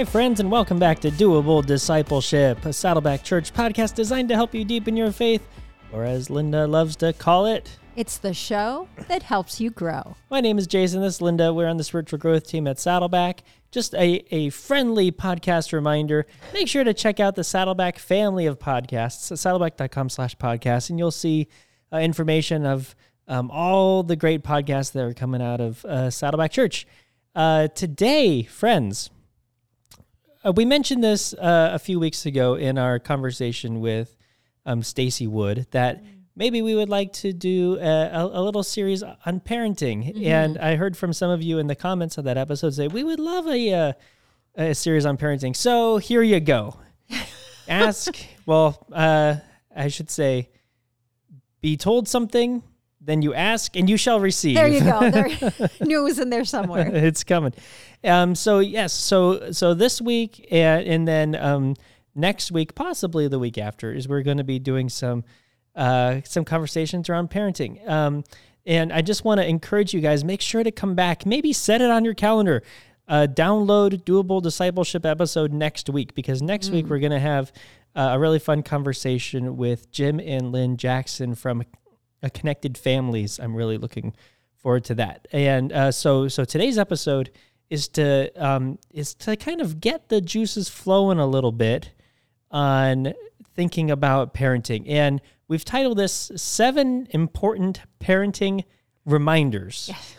[0.00, 4.54] Hey, friends, and welcome back to Doable Discipleship, a Saddleback Church podcast designed to help
[4.54, 5.46] you deepen your faith,
[5.92, 7.76] or as Linda loves to call it.
[7.96, 10.16] It's the show that helps you grow.
[10.30, 11.02] My name is Jason.
[11.02, 11.52] This is Linda.
[11.52, 13.42] We're on the spiritual growth team at Saddleback.
[13.72, 16.26] Just a, a friendly podcast reminder.
[16.54, 20.98] Make sure to check out the Saddleback family of podcasts at saddleback.com slash podcast, and
[20.98, 21.46] you'll see
[21.92, 22.94] uh, information of
[23.28, 26.86] um, all the great podcasts that are coming out of uh, Saddleback Church.
[27.34, 29.10] Uh, today, friends,
[30.44, 34.16] uh, we mentioned this uh, a few weeks ago in our conversation with
[34.66, 36.02] um, Stacy Wood that
[36.36, 40.24] maybe we would like to do a, a, a little series on parenting.
[40.24, 43.04] And I heard from some of you in the comments of that episode say we
[43.04, 43.92] would love a uh,
[44.56, 45.54] a series on parenting.
[45.54, 46.76] So here you go.
[47.68, 48.16] Ask.
[48.46, 49.36] well, uh,
[49.74, 50.50] I should say,
[51.60, 52.62] be told something.
[53.02, 54.56] Then you ask, and you shall receive.
[54.56, 55.10] There you go.
[55.10, 55.30] There,
[56.02, 56.86] was in there somewhere.
[56.94, 57.54] it's coming.
[58.02, 61.76] Um, so yes, so so this week and, and then um,
[62.14, 65.24] next week, possibly the week after, is we're going to be doing some
[65.74, 67.86] uh, some conversations around parenting.
[67.88, 68.24] Um,
[68.66, 71.26] and I just want to encourage you guys: make sure to come back.
[71.26, 72.62] Maybe set it on your calendar.
[73.08, 77.50] Uh, download doable discipleship episode next week because next week we're going to have
[77.96, 81.64] uh, a really fun conversation with Jim and Lynn Jackson from
[82.22, 83.40] a connected families.
[83.40, 84.14] I'm really looking
[84.56, 85.26] forward to that.
[85.32, 87.30] And uh, so so today's episode
[87.70, 91.92] is to um, is to kind of get the juices flowing a little bit
[92.50, 93.14] on
[93.54, 94.84] thinking about parenting.
[94.88, 98.64] And we've titled this seven important parenting
[99.04, 99.86] reminders.
[99.88, 100.16] Yes.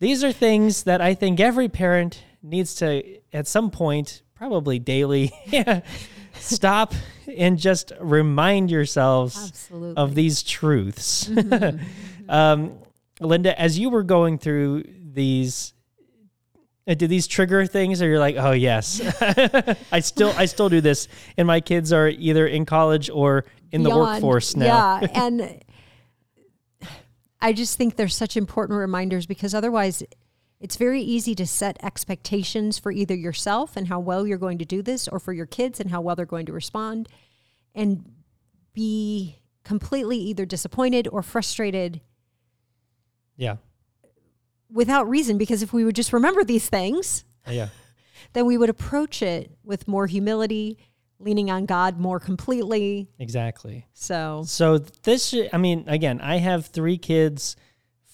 [0.00, 3.02] These are things that I think every parent needs to
[3.32, 5.32] at some point, probably daily,
[6.34, 6.94] stop
[7.36, 9.96] and just remind yourselves Absolutely.
[9.96, 11.30] of these truths.
[12.28, 12.78] um,
[13.20, 15.74] Linda, as you were going through these,
[16.88, 19.00] uh, did these trigger things, or you're like, oh yes,
[19.92, 21.06] I still I still do this,
[21.36, 24.14] and my kids are either in college or in the Beyond.
[24.14, 25.00] workforce now.
[25.00, 25.62] Yeah, and
[27.40, 30.02] I just think they're such important reminders because otherwise
[30.60, 34.64] it's very easy to set expectations for either yourself and how well you're going to
[34.64, 37.08] do this or for your kids and how well they're going to respond
[37.76, 38.04] and
[38.72, 42.00] be completely either disappointed or frustrated
[43.38, 43.58] yeah,
[44.70, 47.68] without reason because if we would just remember these things yeah,
[48.34, 50.76] then we would approach it with more humility,
[51.18, 53.08] leaning on God more completely.
[53.18, 53.86] exactly.
[53.94, 57.56] So, So this, I mean, again, I have three kids,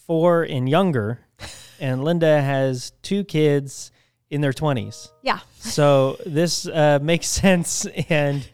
[0.06, 1.18] four and younger,
[1.80, 3.90] and Linda has two kids
[4.30, 5.10] in their twenties.
[5.22, 5.40] yeah.
[5.58, 8.46] So this uh, makes sense and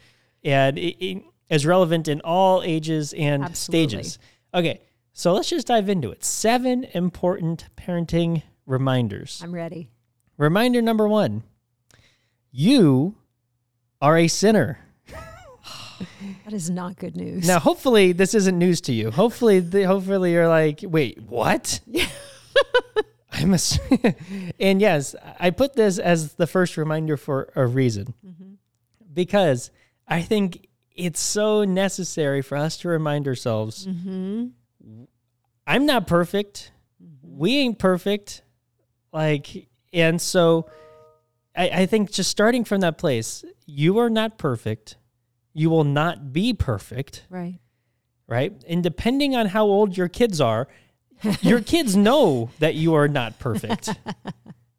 [0.42, 3.88] and it, it is relevant in all ages and Absolutely.
[3.88, 4.18] stages.
[4.54, 4.80] Okay,
[5.12, 6.24] so let's just dive into it.
[6.24, 9.40] Seven important parenting reminders.
[9.42, 9.90] I'm ready.
[10.36, 11.42] Reminder number one:
[12.50, 13.16] you
[14.00, 14.78] are a sinner.
[16.44, 17.46] That is not good news.
[17.46, 19.10] Now, hopefully, this isn't news to you.
[19.10, 21.80] Hopefully, the, hopefully you're like, wait, what?
[23.32, 23.58] I'm a,
[24.60, 28.54] and yes, I put this as the first reminder for a reason, mm-hmm.
[29.12, 29.70] because
[30.08, 34.48] I think it's so necessary for us to remind ourselves, mm-hmm.
[35.66, 36.72] I'm not perfect.
[37.02, 37.38] Mm-hmm.
[37.38, 38.42] We ain't perfect.
[39.12, 40.68] Like, and so
[41.56, 44.96] I, I think just starting from that place, you are not perfect.
[45.52, 47.58] You will not be perfect Right.
[48.28, 48.52] right?
[48.68, 50.68] And depending on how old your kids are,
[51.40, 53.90] your kids know that you are not perfect.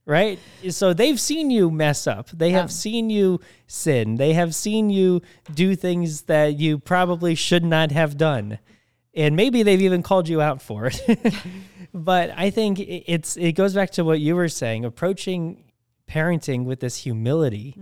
[0.03, 0.39] Right?
[0.71, 2.29] So they've seen you mess up.
[2.31, 2.75] They have Yeah.
[2.75, 4.15] seen you sin.
[4.15, 5.21] They have seen you
[5.53, 8.57] do things that you probably should not have done.
[9.13, 11.33] And maybe they've even called you out for it.
[11.93, 15.65] but I think it's it goes back to what you were saying, approaching
[16.09, 17.75] parenting with this humility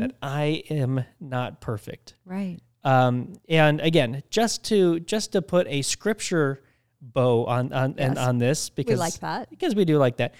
[0.00, 2.14] that I am not perfect.
[2.24, 2.58] Right.
[2.84, 6.62] Um, and again, just to just to put a scripture
[7.00, 9.50] bow on on and on this because we like that.
[9.50, 10.34] because we do like that.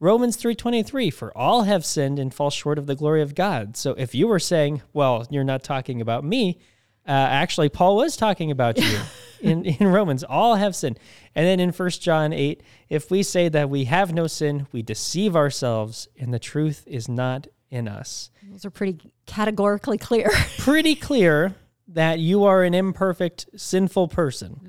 [0.00, 3.34] Romans three twenty three for all have sinned and fall short of the glory of
[3.34, 3.76] God.
[3.76, 6.58] So if you were saying, well, you're not talking about me,
[7.06, 8.98] uh, actually Paul was talking about you
[9.40, 10.24] in in Romans.
[10.24, 10.98] All have sinned,
[11.34, 14.82] and then in First John eight, if we say that we have no sin, we
[14.82, 20.30] deceive ourselves, and the truth is not in us Those are pretty categorically clear.
[20.58, 21.54] pretty clear
[21.88, 24.60] that you are an imperfect, sinful person.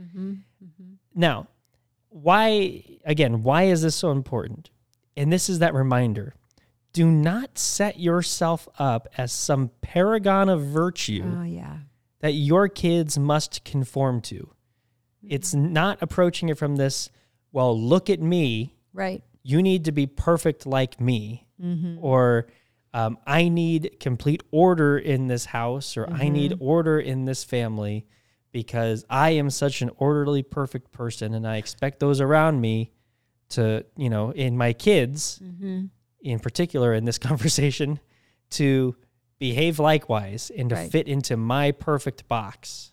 [1.13, 1.47] Now,
[2.09, 4.69] why, again, why is this so important?
[5.17, 6.33] And this is that reminder
[6.93, 11.77] do not set yourself up as some paragon of virtue oh, yeah.
[12.23, 14.35] That your kids must conform to.
[14.35, 15.27] Mm-hmm.
[15.29, 17.09] It's not approaching it from this,
[17.51, 19.21] well, look at me, Right.
[19.43, 21.97] you need to be perfect like me, mm-hmm.
[21.99, 22.47] or
[22.93, 26.63] um, I need complete order in this house or I need mm-hmm.
[26.63, 28.07] order in this family
[28.53, 32.93] because I am such an orderly, perfect person and I expect those around me
[33.49, 35.41] to, you know, in my kids
[36.21, 37.99] in particular in this conversation
[38.51, 38.95] to
[39.39, 40.91] behave likewise and to Right.
[40.91, 42.91] fit into my perfect box.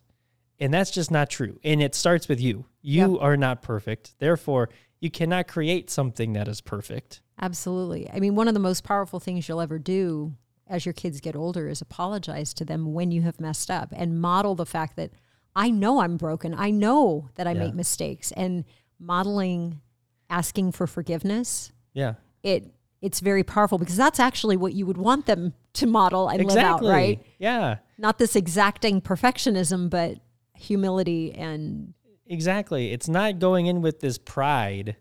[0.59, 1.59] And that's just not true.
[1.65, 2.67] And it starts with you.
[2.83, 4.19] You are not perfect.
[4.19, 4.69] Therefore,
[5.01, 7.23] you cannot create something that is perfect.
[7.41, 8.11] Absolutely.
[8.11, 10.35] I mean, one of the most powerful things you'll ever do
[10.67, 14.21] as your kids get older is apologize to them when you have messed up and
[14.21, 15.13] model the fact that
[15.57, 16.55] I know I'm broken.
[16.55, 17.61] I know that I Yeah.
[17.61, 18.65] make mistakes and
[18.99, 19.81] modeling
[20.29, 21.73] asking for forgiveness.
[21.95, 22.15] Yeah.
[22.43, 22.73] It
[23.03, 26.57] it's very powerful because that's actually what you would want them to model and live
[26.59, 27.25] out, right?
[27.39, 27.79] Yeah.
[27.99, 30.19] Not this exacting perfectionism, but
[30.55, 31.95] humility and
[32.27, 32.93] Exactly.
[32.93, 34.97] It's not going in with this pride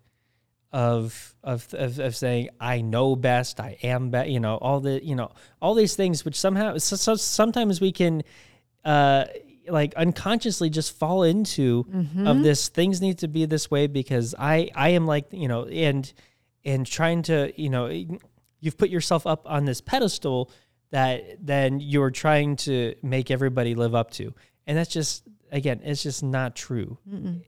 [0.72, 5.04] of of of, of saying I know best, I am best, you know, all the,
[5.04, 5.31] you know,
[5.62, 8.24] all these things which somehow so, so sometimes we can
[8.84, 9.25] uh
[9.68, 11.86] like unconsciously just fall into
[12.25, 15.66] of this things need to be this way because I I am like, you know,
[15.66, 16.12] and
[16.66, 17.88] and trying to, you know,
[18.60, 20.52] you've put yourself up on this pedestal
[20.92, 24.34] that then you're trying to make everybody live up to.
[24.68, 26.98] And that's just again, it's just not true.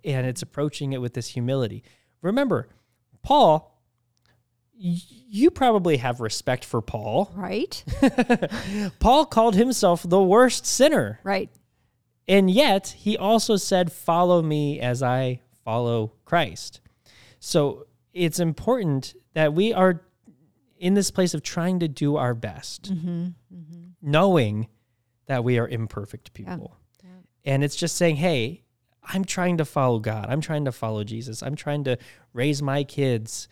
[0.03, 1.83] And it's approaching it with this humility.
[2.21, 2.69] Remember,
[3.23, 3.71] Paul
[4.83, 7.31] you probably have respect for Paul.
[7.35, 7.83] right?
[8.99, 11.19] Paul called himself the worst sinner.
[11.23, 11.49] right.
[12.27, 16.79] And yet, he also said, Follow me as I follow Christ.
[17.39, 20.01] So it's important that we are
[20.79, 23.83] in this place of trying to do our best, mm-hmm, mm-hmm.
[24.01, 24.67] knowing
[25.27, 26.77] that we are imperfect people.
[27.45, 28.63] And it's just saying, Hey,
[29.03, 30.27] I'm trying to follow God.
[30.29, 31.41] I'm trying to follow Jesus.
[31.41, 31.97] I'm trying to
[32.33, 33.47] raise my kids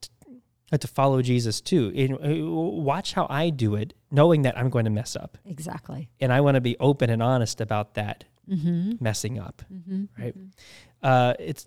[0.00, 1.92] to, to follow Jesus too.
[1.96, 6.10] And uh, watch how I do it, knowing that I'm going to mess up Exactly.
[6.20, 8.92] and I want to be open and honest about that mm-hmm.
[9.00, 9.62] messing up,
[10.18, 10.34] right?
[11.02, 11.66] Uh, it's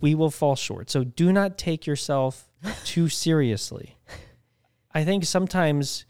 [0.00, 2.50] we will fall short, so do not take yourself
[2.84, 3.96] too seriously.
[4.92, 6.04] I think sometimes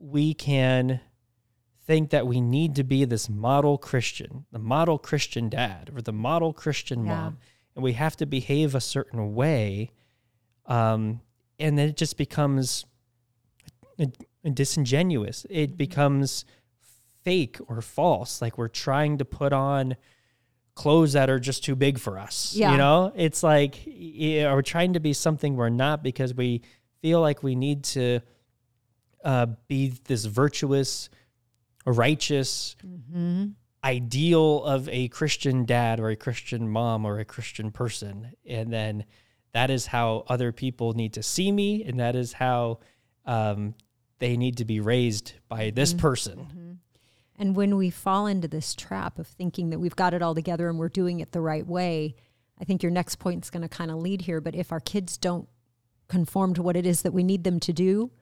[0.00, 1.00] we can
[1.84, 6.12] think that we need to be this model Christian, the model Christian dad, or the
[6.12, 7.14] model Christian Yeah.
[7.14, 7.38] mom,
[7.74, 9.90] and we have to behave a certain way,
[10.66, 11.20] um,
[11.58, 12.84] and then it just becomes
[14.52, 15.46] disingenuous.
[15.50, 16.44] It becomes
[17.22, 18.40] fake or false.
[18.42, 19.96] Like we're trying to put on
[20.74, 22.54] clothes that are just too big for us.
[22.54, 22.72] Yeah.
[22.72, 26.62] You know, it's like yeah, we're trying to be something we're not because we
[27.00, 28.20] feel like we need to
[29.24, 31.10] uh, be this virtuous,
[31.84, 32.76] righteous
[33.84, 38.32] ideal of a Christian dad or a Christian mom or a Christian person.
[38.46, 39.04] And then
[39.52, 41.84] that is how other people need to see me.
[41.84, 42.78] And that is how
[43.26, 43.74] um,
[44.18, 46.78] they need to be raised by this person.
[47.42, 50.68] And when we fall into this trap of thinking that we've got it all together
[50.68, 52.14] and we're doing it the right way,
[52.60, 54.40] I think your next point is going to kind of lead here.
[54.40, 55.48] But if our kids don't
[56.06, 58.12] conform to what it is that we need them to do,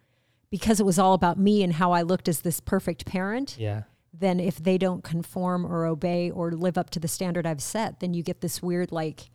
[0.49, 3.83] because it was all about me and how I looked as this perfect parent, Yeah.
[4.11, 8.01] then if they don't conform or obey or live up to the standard I've set,
[8.01, 9.29] then you get this weird like,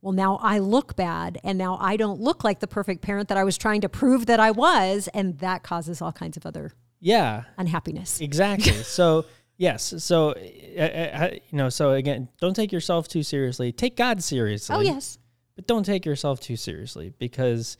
[0.00, 3.36] well, now I look bad and now I don't look like the perfect parent that
[3.36, 5.10] I was trying to prove that I was.
[5.12, 7.44] And that causes all kinds of other Yeah.
[7.58, 8.20] unhappiness.
[8.20, 8.72] Exactly.
[8.82, 9.26] so
[9.56, 9.94] yes.
[9.98, 11.68] So uh, uh, you know.
[11.68, 13.72] So again, don't take yourself too seriously.
[13.72, 14.76] Take God seriously.
[14.76, 15.18] Oh, yes.
[15.54, 17.76] But don't take yourself too seriously because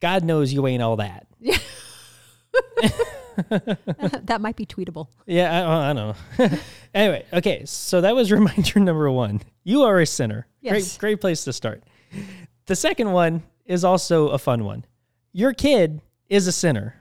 [0.00, 1.26] God knows you ain't all that.
[1.38, 1.58] yeah
[3.48, 5.08] that might be tweetable.
[5.26, 6.58] Yeah, I, I don't know.
[6.94, 9.40] anyway, okay, so that was reminder number one.
[9.64, 10.46] You are a sinner.
[10.60, 10.96] Yes.
[10.96, 11.82] Great, great place to start.
[12.66, 14.84] The second one is also a fun one.
[15.32, 16.96] Your kid is a sinner.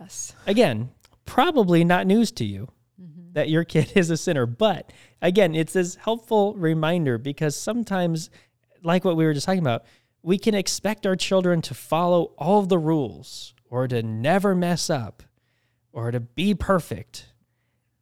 [0.00, 0.32] Yes.
[0.46, 0.90] Again,
[1.26, 2.68] probably not news to you
[3.00, 3.32] mm-hmm.
[3.34, 8.30] that your kid is a sinner, but again, it's this helpful reminder because sometimes,
[8.82, 9.84] like what we were just talking about,
[10.22, 15.22] we can expect our children to follow all the rules or to never mess up
[15.92, 17.26] or to be perfect.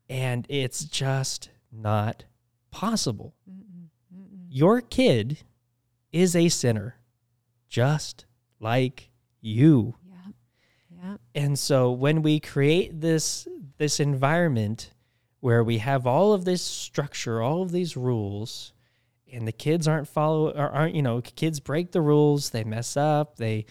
[0.08, 2.24] And it's just not
[2.70, 3.34] possible.
[4.48, 5.38] Your kid
[6.10, 6.96] is a sinner,
[7.68, 8.24] just
[8.58, 9.96] like you.
[11.02, 11.16] Yeah.
[11.34, 13.46] And so when we create this
[13.78, 14.90] this environment
[15.40, 18.72] where we have all of this structure, all of these rules,
[19.32, 22.96] and the kids aren't follow or aren't, you know, kids break the rules, they mess
[22.96, 23.66] up, they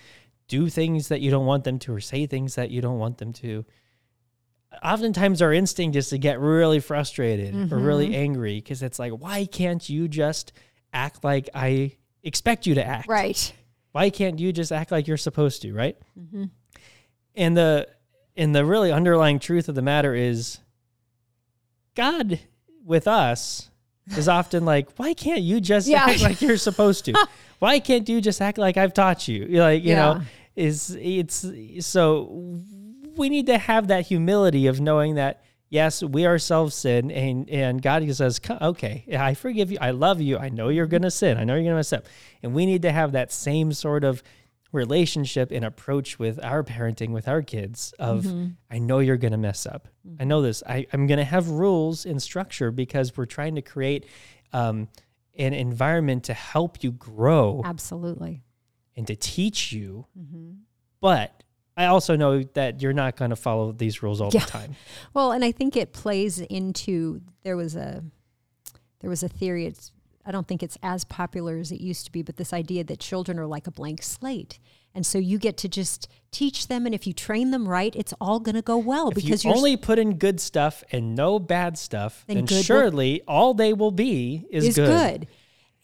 [0.47, 3.17] do things that you don't want them to or say things that you don't want
[3.17, 3.65] them to.
[4.83, 8.15] Oftentimes our instinct is to get really frustrated or really mm-hmm.
[8.15, 10.53] angry because it's like, why can't you just
[10.93, 13.09] act like I expect you to act?
[13.09, 13.53] Right.
[13.91, 15.97] Why can't you just act like you're supposed to, right?
[16.17, 16.45] Mm-hmm.
[17.37, 17.87] And the
[18.35, 20.59] and the really underlying truth of the matter is
[21.95, 22.39] God
[22.85, 23.69] with us
[24.15, 26.05] is often like, why can't you just Yeah.
[26.05, 27.13] act like you're supposed to?
[27.59, 29.45] why can't you just act like I've taught you?
[29.47, 30.21] Like, you know,
[30.55, 31.45] is it's
[31.85, 32.59] so
[33.15, 37.81] we need to have that humility of knowing that yes, we ourselves sin and and
[37.81, 39.77] God says, okay, I forgive you.
[39.81, 40.37] I love you.
[40.37, 41.37] I know you're going to sin.
[41.37, 42.05] I know you're going to mess up.
[42.43, 44.23] And we need to have that same sort of
[44.71, 48.47] relationship and approach with our parenting with our kids of Mm-hmm.
[48.69, 49.87] I know you're going to mess up.
[50.19, 50.63] I know this.
[50.67, 54.05] I, I'm going to have rules and structure because we're trying to create
[54.53, 54.87] um,
[55.37, 58.41] an environment to help you grow Absolutely.
[58.95, 60.05] and to teach you.
[60.19, 60.51] Mm-hmm.
[60.99, 61.43] But
[61.75, 64.45] I also know that you're not going to follow these rules all Yeah.
[64.45, 64.75] the time.
[65.13, 68.03] Well, and I think it plays into there was a
[68.99, 69.65] there was a theory.
[69.67, 69.91] It's
[70.27, 72.99] I don't think it's as popular as it used to be, but this idea that
[72.99, 74.59] children are like a blank slate,
[74.93, 78.13] and so you get to just teach them, and if you train them right, it's
[78.19, 81.39] all going to go well If because you only put in good stuff and no
[81.39, 84.87] bad stuff, Then then, good will- surely all they will be is, is good.
[85.21, 85.27] good.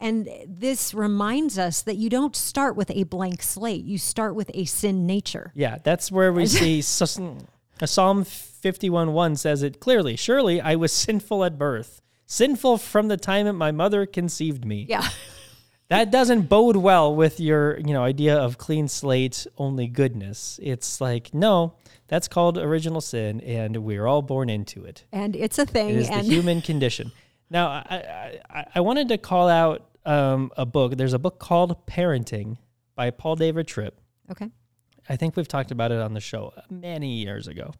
[0.00, 3.84] And this reminds us that you don't start with a blank slate.
[3.84, 5.52] You start with a sin nature.
[5.54, 10.16] Yeah, that's where we see Psalm 51 1 says it clearly.
[10.16, 14.86] Surely I was sinful at birth, sinful from the time that my mother conceived me.
[14.88, 15.06] Yeah.
[15.88, 20.58] That doesn't bode well with your, you know, idea of clean slate, only goodness.
[20.62, 21.74] It's like, no,
[22.08, 25.04] that's called original sin, and we're all born into it.
[25.12, 25.90] And it's a thing.
[25.90, 27.12] It is and the human condition.
[27.50, 30.96] Now, I, I, I- wanted to call out um, a book.
[30.96, 32.56] There's a book called Parenting
[32.96, 34.00] by Paul David Tripp.
[34.30, 34.48] okay.
[35.06, 37.74] I think we've talked about it on the show many years ago,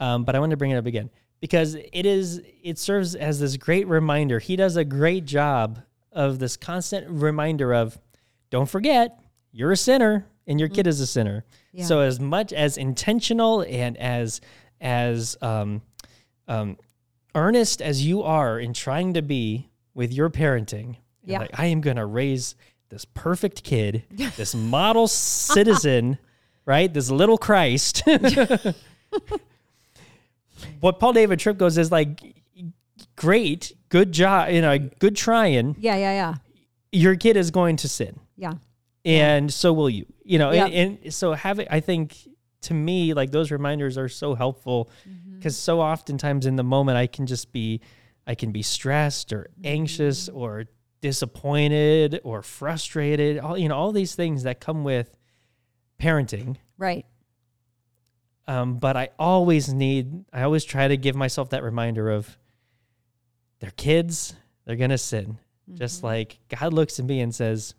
[0.00, 3.40] um, but I want to bring it up again because it is it serves as
[3.40, 4.38] this great reminder.
[4.38, 5.80] He does a great job
[6.12, 7.98] of this constant reminder of,
[8.50, 9.20] don't forget,
[9.52, 11.44] you're a sinner and your kid is a sinner.
[11.72, 11.84] Yeah.
[11.84, 14.40] So as much as intentional and as
[14.80, 15.82] as um,
[16.48, 16.76] um,
[17.34, 21.40] earnest as you are in trying to be with your parenting, Yeah.
[21.40, 22.54] like I am going to raise
[22.88, 24.04] this perfect kid,
[24.36, 26.18] this model citizen,
[26.64, 26.92] right?
[26.92, 28.02] This little Christ.
[30.80, 32.20] what Paul David Tripp goes is like,
[33.16, 35.76] great, good job, you know, good trying.
[35.78, 36.34] Yeah, yeah, yeah.
[36.92, 38.54] Your kid is going to sin, Yeah.
[39.04, 40.06] and so will you.
[40.24, 40.70] You know, Yep.
[40.72, 42.16] and, and so having, I think,
[42.62, 45.36] to me, like those reminders are so helpful mm-hmm.
[45.36, 47.80] because so oftentimes in the moment I can just be,
[48.26, 49.66] I can be stressed or mm-hmm.
[49.66, 50.64] anxious or
[51.00, 53.38] disappointed or frustrated.
[53.38, 55.14] All you know, all these things that come with
[56.00, 56.56] parenting.
[56.76, 57.06] Right.
[58.48, 62.36] Um, but I always need, I always try to give myself that reminder of
[63.60, 65.38] they're kids, they're going to sin.
[65.74, 67.74] Just like God looks at me and says,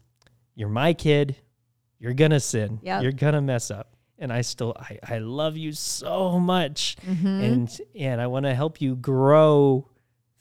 [0.53, 1.35] You're my kid,
[1.97, 3.01] you're going to sin, Yep.
[3.03, 3.95] you're going to mess up.
[4.19, 6.97] And I still, I, I love you so much.
[7.07, 7.27] Mm-hmm.
[7.27, 9.87] And, and I want to help you grow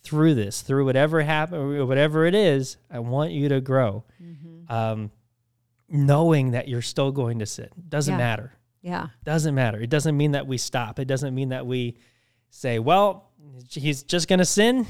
[0.03, 2.77] through this, through whatever happen, whatever it is.
[2.91, 4.05] I want you to grow.
[4.23, 4.71] Mm-hmm.
[4.71, 5.11] Um,
[5.89, 8.19] knowing that you're still going to sin doesn't Yeah.
[8.19, 9.09] matter Yeah.
[9.25, 9.81] doesn't matter.
[9.81, 10.99] It doesn't mean that we stop.
[10.99, 11.97] It doesn't mean that we
[12.51, 13.31] say, well,
[13.71, 14.87] he's just going to sin.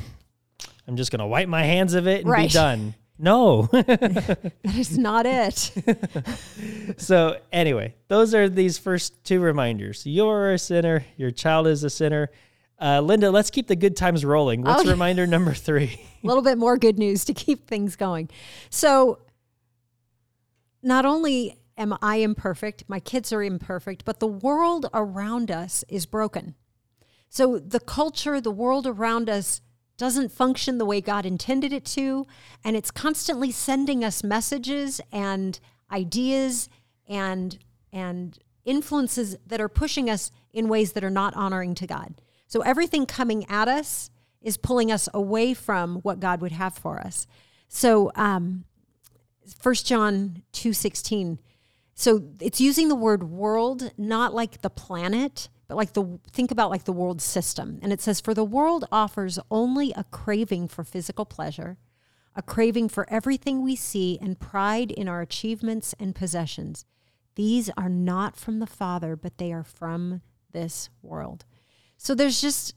[0.86, 2.48] I'm just going to wipe my hands of it and Right.
[2.48, 2.94] be done.
[3.18, 3.62] No.
[3.72, 5.72] That is not it.
[6.98, 10.06] so, anyway, those are these first two reminders.
[10.06, 12.30] You're a sinner, your child is a sinner.
[12.80, 14.62] Uh, Linda, let's keep the good times rolling.
[14.62, 14.90] What's Okay.
[14.90, 16.00] reminder number three?
[16.22, 18.28] a little bit more good news to keep things going.
[18.70, 19.18] So,
[20.82, 26.04] not only am I imperfect, my kids are imperfect, but the world around us is
[26.04, 26.54] broken.
[27.30, 29.60] So, the culture, the world around us
[29.96, 32.26] doesn't function the way God intended it to,
[32.64, 35.58] and it's constantly sending us messages and
[35.90, 36.68] ideas
[37.08, 37.58] and
[37.92, 42.20] and influences that are pushing us in ways that are not honoring to God.
[42.46, 44.10] So everything coming at us
[44.42, 47.26] is pulling us away from what God would have for us.
[47.68, 48.64] So um
[49.62, 51.38] 1 John 2:16
[51.98, 56.70] so it's using the word world not like the planet but like the think about
[56.70, 57.80] like the world system.
[57.82, 61.76] And it says for the world offers only a craving for physical pleasure
[62.36, 66.86] a craving for everything we see and pride in our achievements and possessions.
[67.34, 71.46] These are not from the father but they are from this world.
[71.96, 72.74] So there's just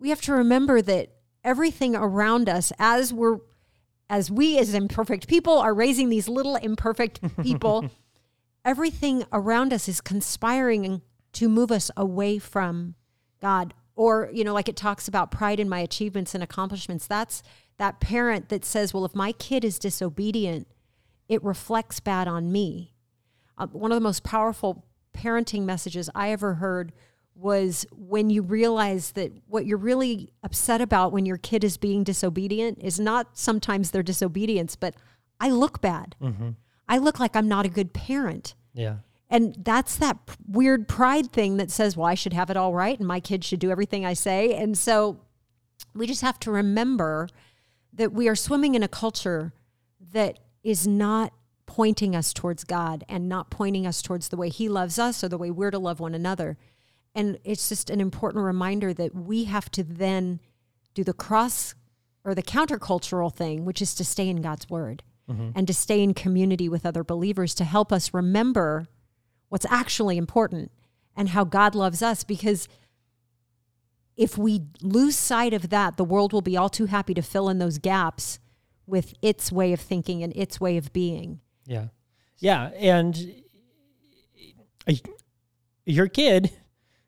[0.00, 1.10] we have to remember that
[1.44, 3.38] everything around us as we're
[4.10, 7.88] as we as imperfect people are raising these little imperfect people
[8.64, 11.02] everything around us is conspiring
[11.34, 12.94] to move us away from
[13.40, 13.74] God.
[13.96, 17.06] Or, you know, like it talks about pride in my achievements and accomplishments.
[17.06, 17.42] That's
[17.78, 20.66] that parent that says, well, if my kid is disobedient,
[21.28, 22.94] it reflects bad on me.
[23.56, 24.84] Uh, one of the most powerful
[25.16, 26.92] parenting messages I ever heard
[27.36, 32.04] was when you realize that what you're really upset about when your kid is being
[32.04, 34.94] disobedient is not sometimes their disobedience, but
[35.40, 36.14] I look bad.
[36.88, 38.54] I look like I'm not a good parent.
[38.74, 38.96] Yeah.
[39.30, 42.98] And that's that weird pride thing that says, well, I should have it all right
[42.98, 44.54] and my kids should do everything I say.
[44.54, 45.20] And so
[45.94, 47.28] we just have to remember
[47.92, 49.52] that we are swimming in a culture
[50.12, 51.32] that is not
[51.66, 55.28] pointing us towards God and not pointing us towards the way He loves us or
[55.28, 56.58] the way we're to love one another.
[57.14, 60.40] And it's just an important reminder that we have to then
[60.92, 61.74] do the cross
[62.24, 65.52] or the countercultural thing, which is to stay in God's word Mm-hmm.
[65.54, 68.88] and to stay in community with other believers to help us remember
[69.48, 70.70] what's actually important
[71.16, 72.24] and how God loves us.
[72.24, 72.68] Because
[74.18, 77.48] if we lose sight of that, the world will be all too happy to fill
[77.48, 78.38] in those gaps
[78.86, 81.40] with its way of thinking and its way of being.
[81.64, 81.86] Yeah.
[82.38, 82.70] Yeah.
[82.76, 83.16] And
[85.86, 86.50] your kid,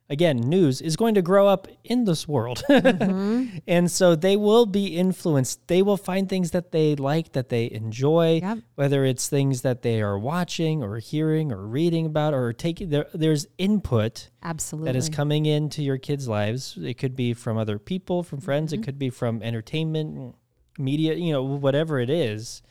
[0.08, 2.62] again, news, is going to grow up in this world.
[2.76, 3.58] Mm-hmm.
[3.66, 5.66] and so they will be influenced.
[5.66, 8.58] They will find things that they like, that they enjoy, Yep.
[8.75, 12.90] whether it's things that they are watching or hearing or reading about or taking.
[12.90, 14.92] There, there's input Absolutely.
[14.92, 16.78] that is coming into your kids' lives.
[16.80, 18.84] It could be from other people, from friends, it mm-hmm.
[18.84, 20.34] could be from entertainment,
[20.78, 22.62] media, you know, whatever it is,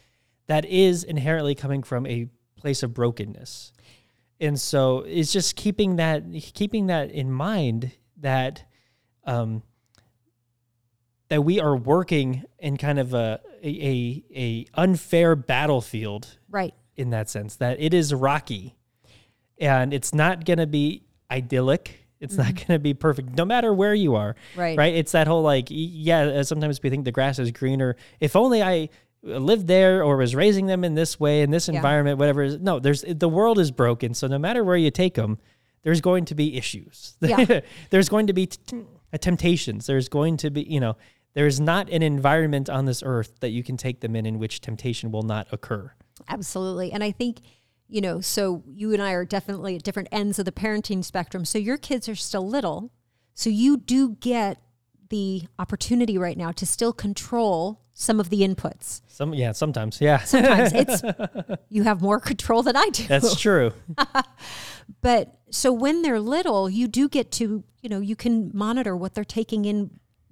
[0.47, 3.73] that is inherently coming from a place of brokenness.
[4.39, 6.23] And so it's just keeping that
[6.53, 8.65] keeping that in mind that
[9.25, 9.63] um
[11.29, 16.73] that we are working in kind of a a, a unfair battlefield right.
[16.95, 18.75] in that sense that it is rocky.
[19.57, 22.05] And it's not going to be idyllic.
[22.19, 24.77] It's not going to be perfect no matter where you are Right.
[24.77, 24.93] right?
[24.95, 27.95] It's that whole like yeah sometimes we think the grass is greener.
[28.19, 28.89] If only i
[29.25, 31.75] lived there or was raising them in this way in this Yeah.
[31.75, 32.59] environment whatever is.
[32.59, 35.39] no there's the world is broken so no matter where you take them
[35.83, 37.61] there's going to be issues Yeah.
[37.89, 38.83] there's going to be t-
[39.13, 40.95] uh, temptations there's going to be you know
[41.33, 44.61] there's not an environment on this earth that you can take them in in which
[44.61, 45.91] temptation will not occur
[46.29, 46.93] Absolutely.
[46.93, 47.41] And I think,
[47.89, 51.43] you know, so you and I are definitely at different ends of the parenting spectrum.
[51.43, 52.93] So your kids are still little.
[53.33, 54.61] So you do get
[55.09, 59.01] the opportunity right now to still control some of the inputs.
[59.07, 60.19] Some yeah, sometimes yeah.
[60.19, 61.01] Sometimes it's
[61.69, 63.05] you have more control than I do.
[63.07, 63.71] That's true.
[65.01, 69.15] But so when they're little, you do get to, you know, you can monitor what
[69.15, 69.89] they're taking in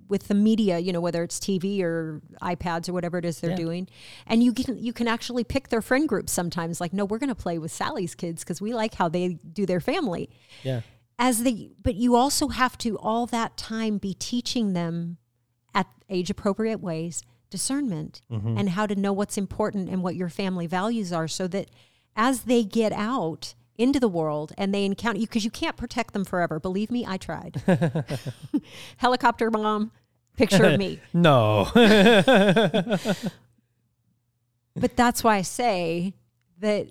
[0.07, 3.51] with the media, you know, whether it's TV or iPads or whatever it is they're
[3.51, 3.55] Yeah.
[3.55, 3.87] doing.
[4.27, 7.29] And you can you can actually pick their friend groups sometimes like no, we're going
[7.29, 10.29] to play with Sally's kids cuz we like how they do their family.
[10.61, 10.81] Yeah.
[11.17, 15.17] As they but you also have to all that time be teaching them
[15.73, 17.23] at age appropriate ways
[17.53, 18.57] discernment mm-hmm.
[18.57, 21.69] and how to know what's important and what your family values are so that
[22.15, 26.13] as they get out into the world and they encounter you because you can't protect
[26.13, 27.61] them forever believe me i tried
[28.97, 29.91] helicopter mom
[30.35, 31.69] picture of me No.
[34.75, 36.15] but that's why i say
[36.59, 36.87] that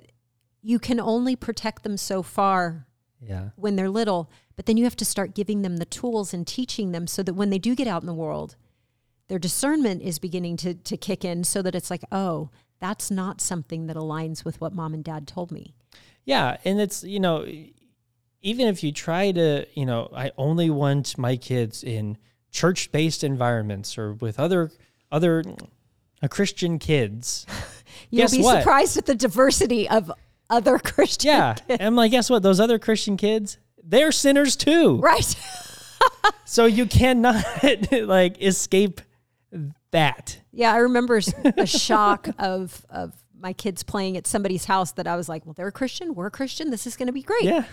[0.63, 2.87] you can only protect them so far
[3.21, 3.51] yeah.
[3.57, 6.93] when they're little, but then you have to start giving them the tools and teaching
[6.93, 8.57] them so that when they do get out in the world,
[9.33, 13.41] their discernment is beginning to, to kick in so that it's like, oh, that's not
[13.41, 15.73] something that aligns with what mom and dad told me.
[16.27, 17.47] Yeah, and it's you know,
[18.43, 22.19] even if you try to, you know, I only want my kids in
[22.51, 24.71] church-based environments or with other
[25.11, 25.43] other
[26.23, 27.47] uh, Christian kids.
[28.11, 28.59] You'll Guess be what?
[28.59, 30.13] surprised at the diversity of
[30.51, 32.43] other Christian Yeah, and I'm like, guess what?
[32.43, 34.99] Those other Christian kids, they're sinners too.
[34.99, 35.35] Right.
[36.45, 37.45] So you cannot
[37.93, 39.01] like escape
[39.91, 40.39] that.
[40.53, 41.21] yeah, I remember
[41.57, 45.53] a shock of of my kids playing at somebody's house that I was like, well,
[45.53, 47.43] they're a Christian, we're a Christian, this is going to be great.
[47.45, 47.65] Yeah.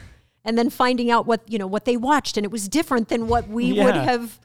[0.43, 3.27] and then finding out what you know what they watched and it was different than
[3.27, 4.39] what we would have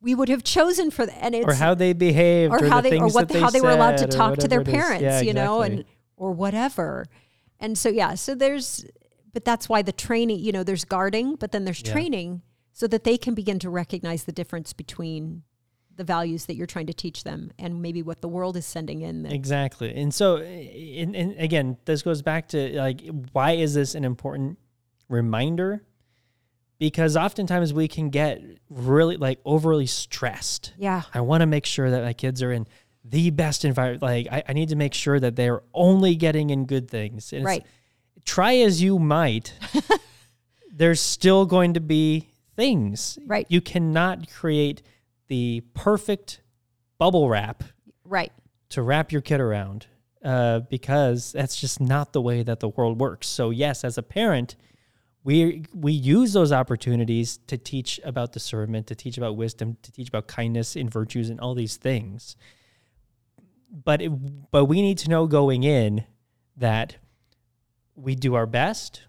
[0.00, 2.80] we would have chosen for the, and it's Or how they behaved, or or, how
[2.80, 4.96] the they or what they how they were allowed to talk to their whatever it
[4.96, 5.00] is.
[5.00, 5.84] parents Yeah, you know and
[6.16, 7.06] or whatever
[7.60, 8.84] and so yeah so there's
[9.32, 11.92] but that's why the training you know there's guarding but then there's Yeah.
[11.92, 15.42] training so that they can begin to recognize the difference between
[15.96, 19.02] the values that you're trying to teach them and maybe what the world is sending
[19.02, 19.94] in that Exactly.
[19.94, 24.58] And so, and, and again, this goes back to like, why is this an important
[25.08, 25.82] reminder?
[26.78, 30.74] Because oftentimes we can get really like overly stressed.
[30.76, 32.66] yeah I want to make sure that my kids are in
[33.04, 34.02] the best environment.
[34.02, 37.32] Like, I, I need to make sure that they're only getting in good things.
[37.32, 37.66] And it's- right
[38.26, 39.54] try as you might,
[40.70, 43.18] there's still going to be things.
[43.24, 43.46] Right.
[43.48, 44.82] You cannot create
[45.28, 46.40] the perfect
[46.98, 47.62] bubble wrap
[48.04, 48.32] right
[48.70, 49.86] to wrap your kid around
[50.24, 53.28] uh, because that's just not the way that the world works.
[53.28, 54.56] So, yes, as a parent,
[55.22, 60.08] we we use those opportunities to teach about discernment, to teach about wisdom, to teach
[60.08, 62.36] about kindness and virtues and all these things.
[63.70, 66.04] But it, but we need to know going in
[66.56, 66.96] that
[67.94, 69.02] we do our best,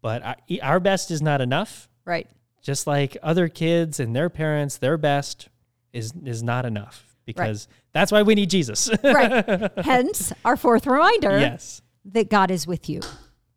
[0.00, 1.88] but our, our best is not enough.
[2.04, 2.28] Right.
[2.62, 5.48] Just like other kids and their parents, their best
[5.92, 8.90] is is not enough because that's why we need Jesus.
[9.02, 9.70] Right.
[9.78, 11.82] Hence our fourth reminder yes.
[12.06, 13.00] that God is with you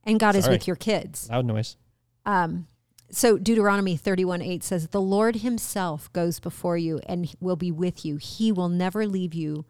[0.03, 1.29] and God is with your kids.
[1.29, 1.77] Loud noise.
[2.25, 2.67] Um,
[3.13, 8.03] so Deuteronomy 31 8 says, The Lord himself goes before you and will be with
[8.03, 8.17] you.
[8.17, 9.65] He will never leave you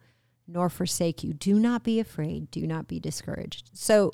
[0.46, 1.32] nor forsake you.
[1.32, 2.50] Do not be afraid.
[2.50, 3.70] Do not be discouraged.
[3.72, 4.12] So,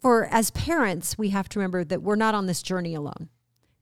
[0.00, 3.28] for as parents, we have to remember that we're not on this journey alone.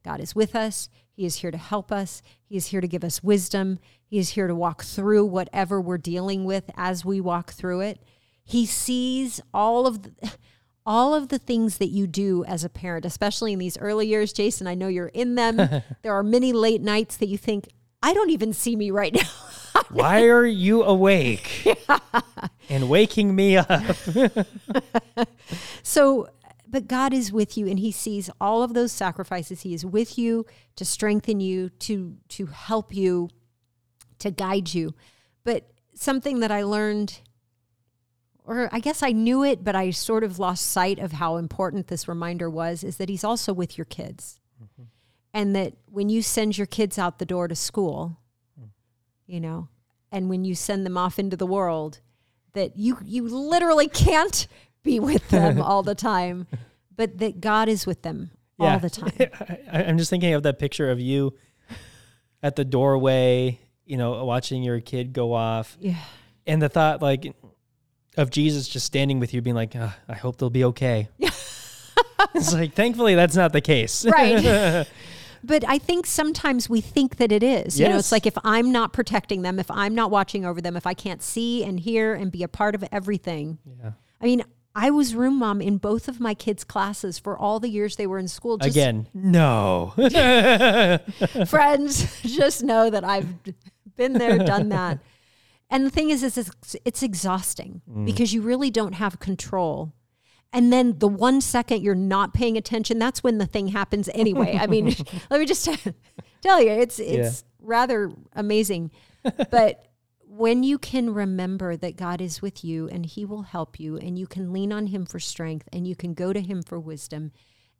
[0.05, 0.89] God is with us.
[1.13, 2.23] He is here to help us.
[2.45, 3.79] He is here to give us wisdom.
[4.07, 8.01] He is here to walk through whatever we're dealing with as we walk through it.
[8.43, 10.33] He sees all of the,
[10.87, 14.33] all of the things that you do as a parent, especially in these early years.
[14.33, 15.57] Jason, I know you're in them.
[16.03, 17.69] there are many late nights that you think,
[18.03, 19.83] I don't even see me right now.
[19.91, 21.67] Why are you awake
[22.69, 23.97] and waking me up?
[25.83, 26.29] So,
[26.71, 29.63] but God is with you and he sees all of those sacrifices.
[29.63, 33.29] He is with you to strengthen you, to to help you,
[34.21, 34.95] to guide you.
[35.45, 37.21] But something that I learned
[38.45, 41.89] or I guess I knew it, but I sort of lost sight of how important
[41.89, 44.41] this reminder was is that he's also with your kids.
[44.63, 44.85] Mm-hmm.
[45.33, 48.19] And that when you send your kids out the door to school,
[48.61, 48.69] mm.
[49.27, 49.69] you know,
[50.11, 52.01] and when you send them off into the world,
[52.53, 54.49] that you you literally can't
[54.83, 56.47] be with them all the time,
[56.97, 59.13] but that God is with them all the time.
[59.73, 61.35] I, I'm just thinking of that picture of you
[62.43, 65.97] at the doorway, you know, watching your kid go off, Yeah.
[66.47, 67.35] and the thought like
[68.17, 71.09] of Jesus just standing with you, being like, "Ah, "I hope they'll be okay."
[72.35, 74.05] it's like, thankfully, that's not the case.
[74.05, 74.87] Right.
[75.43, 77.81] But I think sometimes we think that it is.
[77.81, 80.77] You know, it's like if I'm not protecting them, if I'm not watching over them,
[80.77, 83.57] if I can't see and hear and be a part of everything.
[83.83, 83.93] yeah.
[84.21, 84.45] I mean,
[84.83, 88.07] I was room mom in both of my kids' classes for all the years they
[88.07, 88.57] were in school.
[88.57, 89.93] Just Again, no.
[91.47, 93.29] friends, just know that I've
[93.97, 95.01] been there, done that.
[95.69, 98.07] And the thing is, is it's, it's exhausting mm.
[98.07, 99.93] because you really don't have control.
[100.51, 104.57] And then the one second you're not paying attention, that's when the thing happens anyway.
[104.59, 104.87] I mean,
[105.31, 105.69] let me just
[106.41, 108.93] tell you, it's it's rather amazing.
[109.51, 109.90] But
[110.33, 114.17] when you can remember that God is with you and he will help you and
[114.17, 117.33] you can lean on him for strength and you can go to him for wisdom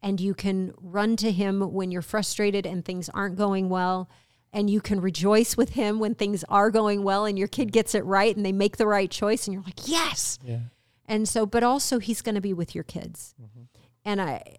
[0.03, 4.11] and you can run to him when you're frustrated and things aren't going well
[4.53, 7.95] and you can rejoice with him when things are going well and your kid gets
[7.95, 10.59] it right and they make the right choice and you're like, "Yes." yeah.
[11.07, 13.35] And so, but also he's going to be with your kids.
[13.41, 13.63] Mm-hmm.
[14.05, 14.57] And I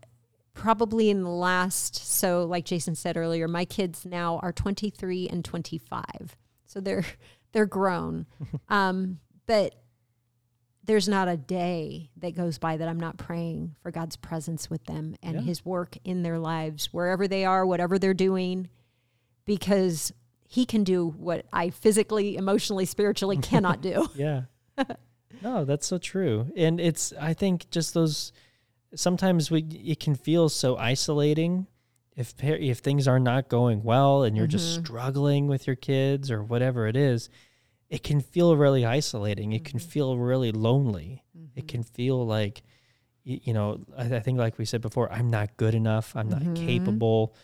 [0.53, 5.43] probably in the last, so like Jason said earlier, my kids now are 23 and
[5.43, 6.37] 25.
[6.65, 7.05] So they're,
[7.51, 8.25] they're grown.
[8.69, 9.75] um, but
[10.83, 14.83] there's not a day that goes by that I'm not praying for God's presence with
[14.85, 15.41] them and Yeah.
[15.41, 18.67] his work in their lives, wherever they are, whatever they're doing,
[19.45, 20.11] because
[20.47, 24.09] he can do what I physically, emotionally, spiritually cannot do.
[24.15, 24.41] Yeah.
[25.41, 26.51] no, that's so true.
[26.55, 28.31] And it's I think just those
[28.95, 31.67] sometimes we it can feel so isolating
[32.21, 34.85] if if things are not going well and you're just mm-hmm.
[34.85, 37.29] struggling with your kids or whatever it is,
[37.89, 39.51] it can feel really isolating.
[39.51, 39.89] It can mm-hmm.
[39.89, 41.23] feel really lonely.
[41.33, 41.67] It mm-hmm.
[41.67, 42.61] can feel like
[43.23, 46.15] you know, I, I think like we said before, I'm not good enough.
[46.15, 47.35] I'm not capable.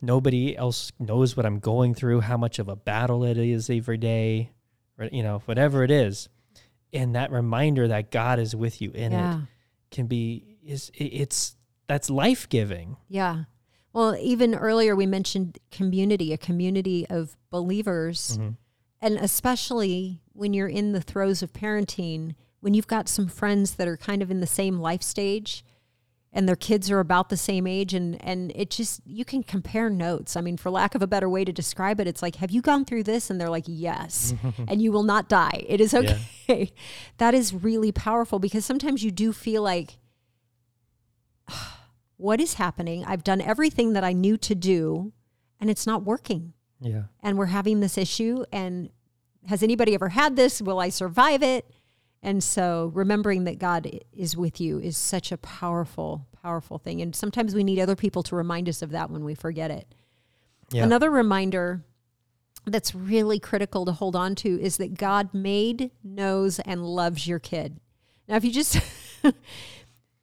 [0.00, 3.98] Nobody else knows what I'm going through, how much of a battle it is every
[3.98, 4.50] day,
[4.98, 6.28] or you know, whatever it is.
[6.92, 9.42] And that reminder that God is with you in Yeah.
[9.42, 12.96] it can be is it's that's life giving.
[13.08, 13.44] Yeah.
[13.92, 18.38] Well, even earlier we mentioned community, a community of believers.
[18.38, 18.50] Mm-hmm.
[19.02, 23.88] And especially when you're in the throes of parenting, when you've got some friends that
[23.88, 25.64] are kind of in the same life stage
[26.32, 29.90] and their kids are about the same age and and it just you can compare
[29.90, 30.36] notes.
[30.36, 32.62] I mean, for lack of a better way to describe it, it's like, "Have you
[32.62, 34.34] gone through this?" and they're like, "Yes."
[34.68, 35.64] and you will not die.
[35.66, 36.72] It is okay.
[37.18, 39.98] that is really powerful because sometimes you do feel like
[41.48, 41.79] ah,
[42.20, 43.04] what is happening?
[43.04, 45.12] I've done everything that I knew to do
[45.60, 46.52] and it's not working.
[46.80, 47.04] Yeah.
[47.22, 48.44] And we're having this issue.
[48.52, 48.90] And
[49.46, 50.60] has anybody ever had this?
[50.62, 51.70] Will I survive it?
[52.22, 57.00] And so remembering that God is with you is such a powerful, powerful thing.
[57.00, 59.94] And sometimes we need other people to remind us of that when we forget it.
[60.70, 60.84] Yeah.
[60.84, 61.84] Another reminder
[62.66, 67.38] that's really critical to hold on to is that God made, knows, and loves your
[67.38, 67.80] kid.
[68.28, 68.78] Now, if you just,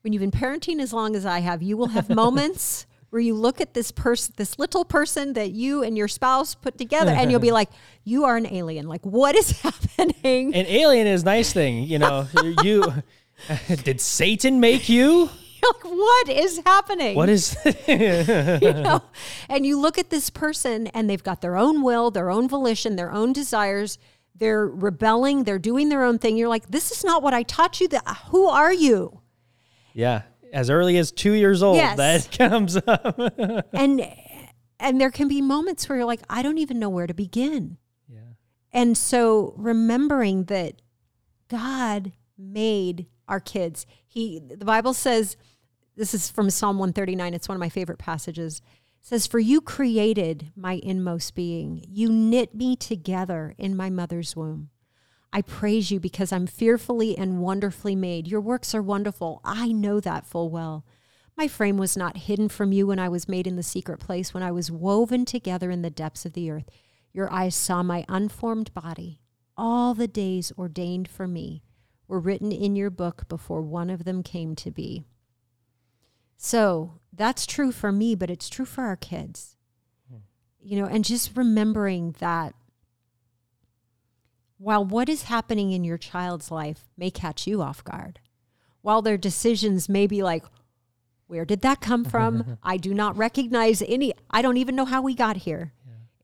[0.08, 3.34] when you've been parenting as long as I have, you will have moments where you
[3.34, 7.30] look at this person, this little person that you and your spouse put together, and
[7.30, 7.70] you'll be like,
[8.06, 8.88] "You are an alien.
[8.88, 12.26] Like, what is happening?" An alien is a nice thing, you know.
[12.63, 12.93] you
[13.84, 15.30] did Satan make you?
[15.62, 17.17] Like, what is happening?
[17.17, 17.58] What is?
[17.65, 17.98] you
[18.62, 19.02] know?
[19.50, 22.96] And you look at this person, and they've got their own will, their own volition,
[22.96, 23.98] their own desires.
[24.34, 25.43] They're rebelling.
[25.43, 26.38] They're doing their own thing.
[26.38, 27.89] You're like, this is not what I taught you.
[27.89, 29.20] That who are you?
[29.98, 30.22] Yeah,
[30.54, 31.98] as early as two years old, Yes.
[31.98, 33.18] that comes up.
[33.74, 34.08] and
[34.80, 37.78] and there can be moments where you're like i don't even know where to begin.
[38.08, 38.20] Yeah,
[38.72, 40.82] and so remembering that
[41.50, 45.36] god made our kids he the bible says
[45.96, 48.62] this is from psalm 139 it's one of my favorite passages.
[49.02, 51.84] It says for you created my inmost being.
[51.88, 54.70] You knit me together in my mother's womb
[55.32, 58.28] I praise you because I'm fearfully and wonderfully made.
[58.28, 59.42] Your works are wonderful.
[59.44, 60.86] I know that full well.
[61.36, 64.34] My frame was not hidden from you when I was made in the secret place,
[64.34, 66.70] when I was woven together in the depths of the earth.
[67.13, 69.20] Your eyes saw my unformed body.
[69.56, 71.63] All the days ordained for me
[72.08, 75.06] were written in your book before one of them came to be.
[76.38, 79.56] So that's true for me, but it's true for our kids.
[80.10, 80.20] Hmm.
[80.62, 82.54] You know, and just remembering that
[84.58, 88.20] while what is happening in your child's life may catch you off guard,
[88.82, 90.43] while their decisions may be like,
[91.28, 92.58] where did that come from?
[92.63, 95.74] I do not recognize any, I don't even know how we got here.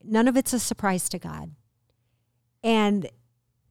[0.02, 1.52] None of it's a surprise to God.
[2.62, 3.08] And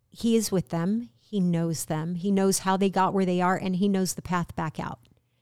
[0.10, 1.10] He is with them.
[1.19, 2.15] He knows them.
[2.15, 4.99] He knows how they got where they are, and He knows the path back out.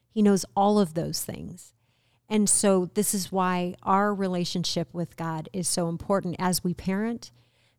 [0.09, 1.73] He knows all of those things.
[2.27, 7.31] And so, this is why our relationship with God is so important as we parent,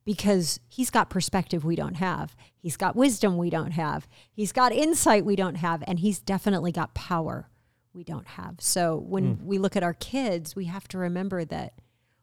[0.05, 2.37] because He's got perspective we don't have.
[2.57, 4.09] He's got wisdom we don't have.
[4.33, 5.83] He's got insight we don't have.
[5.87, 7.49] And He's definitely got power
[7.93, 8.57] we don't have.
[8.59, 9.47] So, when hmm.
[9.47, 11.75] we look at our kids, we have to remember that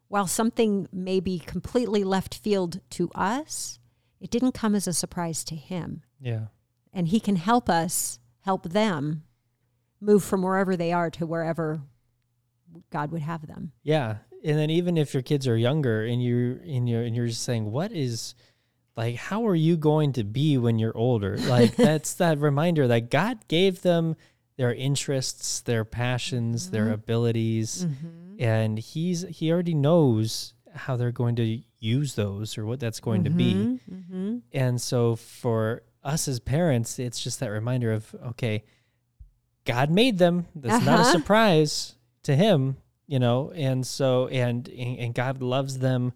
[0.08, 3.80] while something may be completely left field to us,
[4.20, 6.46] it didn't come as a surprise to Him yeah,
[6.94, 9.24] and he can help us help them
[10.02, 11.82] move from wherever they are to wherever
[12.90, 13.72] God would have them.
[13.84, 14.18] yeah.
[14.44, 17.44] And then even if your kids are younger and you're and you're and you're just
[17.44, 18.36] saying, what is
[18.96, 21.38] like how are you going to be when you're older?
[21.48, 24.16] Like that's that reminder that God gave them
[24.58, 27.86] their interests, their passions, their abilities,
[28.40, 33.24] and he's he already knows how they're going to use those or what that's going
[33.24, 33.80] to be.
[33.92, 34.38] Mm-hmm.
[34.54, 38.64] And so for us as parents, it's just that reminder of okay,
[39.66, 40.46] God made them.
[40.56, 41.12] That's not a Uh-huh.
[41.12, 42.78] surprise to him,
[43.10, 43.52] you know.
[43.56, 46.14] And so and and God loves them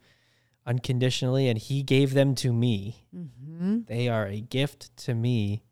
[0.65, 3.05] unconditionally and he gave them to me.
[3.13, 3.79] Mm-hmm.
[3.87, 5.63] They are a gift to me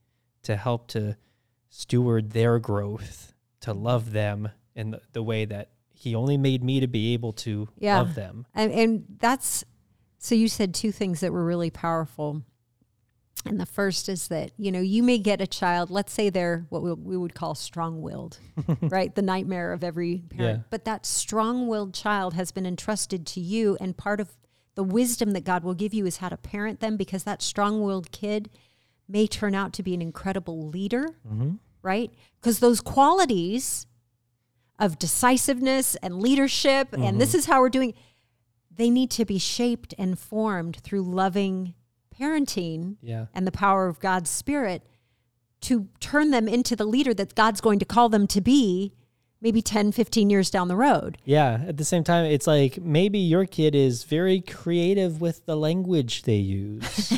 [0.44, 1.16] to help to
[1.70, 6.80] steward their growth, to love them in the, the way that he only made me
[6.80, 8.00] to be able to Yeah.
[8.00, 8.48] love them.
[8.56, 9.64] And, and that's
[10.18, 12.42] so you said two things that were really powerful.
[13.45, 16.65] And the first is that, you know, you may get a child, let's say they're
[16.69, 18.39] what we, we would call strong willed,
[18.82, 19.13] right?
[19.13, 20.60] The nightmare of every parent.
[20.60, 20.63] Yeah.
[20.69, 23.77] But that strong willed child has been entrusted to you.
[23.82, 24.30] And part of
[24.75, 27.82] the wisdom that God will give you is how to parent them because that strong
[27.82, 28.49] willed kid
[29.08, 31.56] may turn out to be an incredible leader, mm-hmm.
[31.82, 32.12] right?
[32.39, 33.88] Because those qualities
[34.80, 37.38] of decisiveness and leadership, and this mm-hmm.
[37.39, 37.93] is how we're doing,
[38.73, 41.75] they need to be shaped and formed through loving
[42.22, 43.26] parenting Yeah.
[43.34, 44.84] and the power of God's Spirit
[45.62, 48.94] to turn them into the leader that God's going to call them to be
[49.42, 51.18] maybe 10, 15 years down the road.
[51.26, 51.64] Yeah.
[51.68, 56.24] At the same time, it's like maybe your kid is very creative with the language
[56.24, 57.18] they use.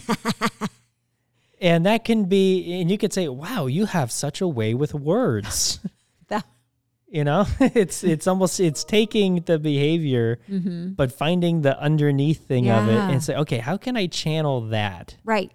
[1.61, 4.93] and that can be, and you could say, wow, you have such a way with
[4.93, 5.79] words.
[7.13, 8.09] You know it's mm-hmm.
[8.09, 10.93] it's almost it's taking the behavior mm-hmm.
[10.93, 15.15] but finding the underneath thing of it and say okay how can i channel that
[15.23, 15.51] right.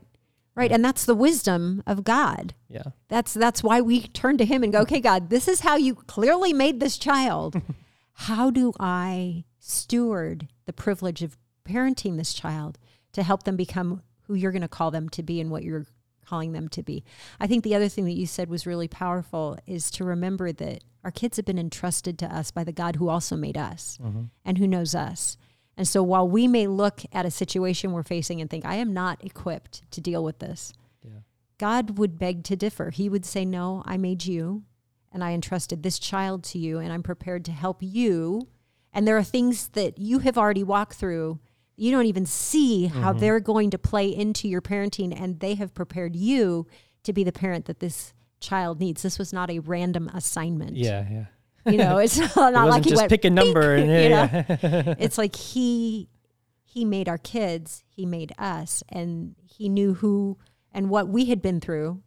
[0.55, 0.73] Right.
[0.73, 2.53] And that's the wisdom of God.
[2.68, 5.77] yeah That's that's why we turn to him and go, "Okay, God, this is how
[5.77, 7.62] you clearly made this child.
[8.12, 12.77] how do I steward the privilege of parenting this child
[13.12, 15.87] to help them become who you're going to call them to be and what you're
[16.29, 17.05] calling them to be?"
[17.41, 20.85] I think the other thing that you said was really powerful is to remember that
[21.05, 24.25] our kids have been entrusted to us by the God who also made us mm-hmm.
[24.45, 25.37] and who knows us.
[25.77, 28.93] And so while we may look at a situation we're facing and think, I am
[28.93, 30.73] not equipped to deal with this,
[31.05, 31.21] yeah
[31.59, 32.91] God would beg to differ.
[32.91, 34.62] He would say, No, I made you
[35.12, 38.49] and I entrusted this child to you and I'm prepared to help you.
[38.93, 41.41] And there are things that you have already walked through.
[41.79, 43.21] You don't even see how mm-hmm.
[43.21, 46.67] they're going to play into your parenting, and they have prepared you
[47.05, 49.03] to be the parent that this child needs.
[49.03, 50.77] This was not a random assignment.
[50.77, 51.25] Yeah, yeah.
[51.71, 54.09] You know, it's not, It wasn't like he just went, pick a number and you
[54.09, 54.29] know?
[54.33, 54.95] yeah.
[54.99, 56.09] it's like he
[56.64, 60.37] he made our kids, he made us, and he knew who
[60.73, 62.03] and what we had been through,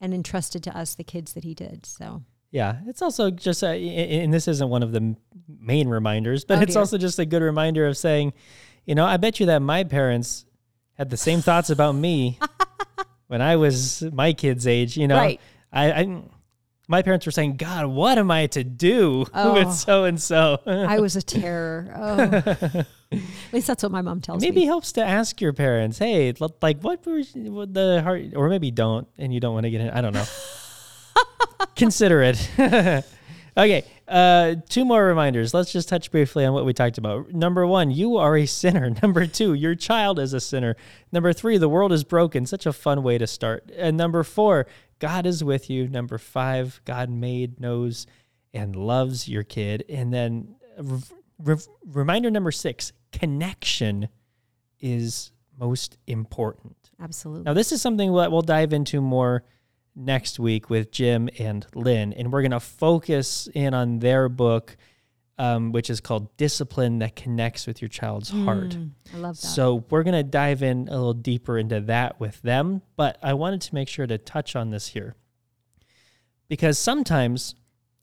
[0.00, 1.84] and entrusted to us the kids that he did.
[1.86, 5.16] So Yeah, it's also just, uh, a, and this isn't one of the
[5.48, 8.32] main reminders, but Oh, it's also just a good reminder of saying,
[8.86, 10.44] you know, I bet you that my parents
[10.94, 12.38] had the same thoughts about me
[13.28, 14.96] when I was my kid's age.
[14.96, 15.40] You know, Right.
[15.72, 16.22] I, I,
[16.86, 19.54] my parents were saying, God, what am I to do Oh.
[19.54, 20.60] with so and so?
[20.66, 21.92] I was a terror.
[21.96, 22.84] Oh.
[23.12, 24.48] At least that's what my mom tells me.
[24.48, 24.64] Maybe me.
[24.64, 28.70] it helps to ask your parents, hey, like what were what the heart, or maybe
[28.72, 29.90] don't, and you don't want to get in.
[29.90, 30.24] I don't know.
[31.76, 32.48] Consider it.
[33.56, 35.54] okay, uh, two more reminders.
[35.54, 37.32] Let's just touch briefly on what we talked about.
[37.32, 38.90] Number one, you are a sinner.
[39.02, 40.76] Number two, your child is a sinner.
[41.12, 42.44] Number three, the world is broken.
[42.46, 43.70] Such a fun way to start.
[43.76, 44.66] And number four,
[44.98, 45.88] God is with you.
[45.88, 48.06] Number five, God made, knows,
[48.52, 49.84] and loves your kid.
[49.88, 51.00] And then re-
[51.38, 54.08] re- reminder number six, connection
[54.80, 56.76] is most important.
[57.00, 57.44] Absolutely.
[57.44, 59.44] Now, this is something that we'll dive into more
[59.96, 64.76] next week with Jim and Lynn, and we're going to focus in on their book,
[65.38, 68.70] um, which is called Discipline That Connects with Your Child's Heart.
[68.70, 69.46] Mm, I love that.
[69.46, 73.34] So, we're going to dive in a little deeper into that with them, but I
[73.34, 75.14] wanted to make sure to touch on this here
[76.48, 77.54] because sometimes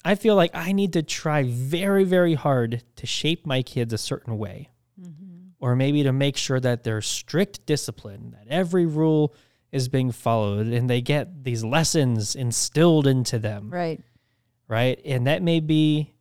[0.04, 3.97] I feel like I need to try very, very hard to shape my kids a
[3.97, 5.49] certain way Mm-hmm.
[5.60, 9.34] or maybe to make sure that there's strict discipline, that every rule
[9.71, 14.01] is being followed and they get these lessons instilled into them, right.
[14.67, 14.99] right?
[15.05, 16.13] And that may be,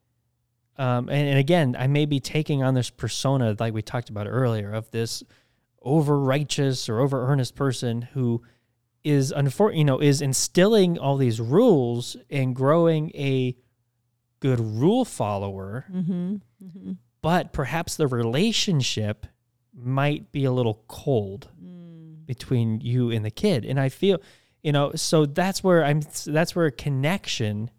[0.78, 4.26] um, and, and again, I may be taking on this persona like we talked about
[4.28, 5.22] earlier of this
[5.82, 8.42] over righteous or over earnest person who
[9.02, 13.56] is unfor- you know is instilling all these rules and growing a
[14.40, 16.34] good rule follower Mm-hmm.
[16.62, 16.92] Mm-hmm.
[17.22, 19.24] but perhaps the relationship
[19.74, 21.79] might be a little cold Mm.
[22.34, 24.16] Between you and the kid and i feel
[24.62, 27.70] you know so that's where i'm that's where a connection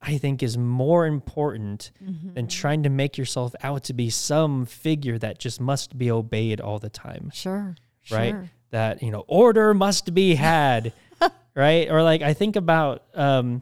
[0.00, 2.32] i think is more important Mm-hmm.
[2.34, 6.60] than trying to make yourself out to be some figure that just must be obeyed
[6.60, 7.74] all the time Sure.
[8.10, 8.50] right Sure.
[8.70, 10.92] that you know order must be had
[11.54, 13.60] right or like i think about um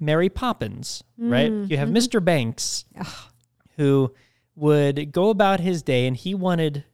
[0.00, 1.96] mary poppins right Mm, you have mhm.
[1.98, 3.06] mr banks Ugh.
[3.76, 4.12] who
[4.56, 6.84] would go about his day and he wanted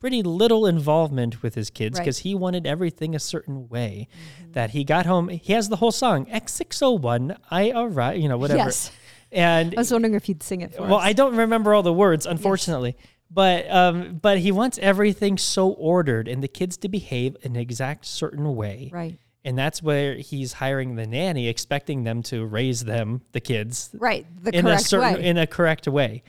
[0.00, 2.04] pretty little involvement with his kids Right.
[2.04, 4.08] because he wanted everything a certain way
[4.52, 8.58] that he got home he has the whole song x601 i arrive you know whatever
[8.58, 8.90] Yes.
[9.32, 11.04] and I was wondering if you'd sing it for well, us.
[11.04, 12.96] I don't remember all the words, unfortunately.
[13.30, 18.06] But um, but he wants everything so ordered and the kids to behave an exact
[18.06, 18.88] certain way.
[18.90, 19.18] Right.
[19.44, 24.26] And that's where he's hiring the nanny, expecting them to raise them, the kids, Right.
[24.42, 25.24] The in a correct certain way.
[25.24, 26.22] in a correct way.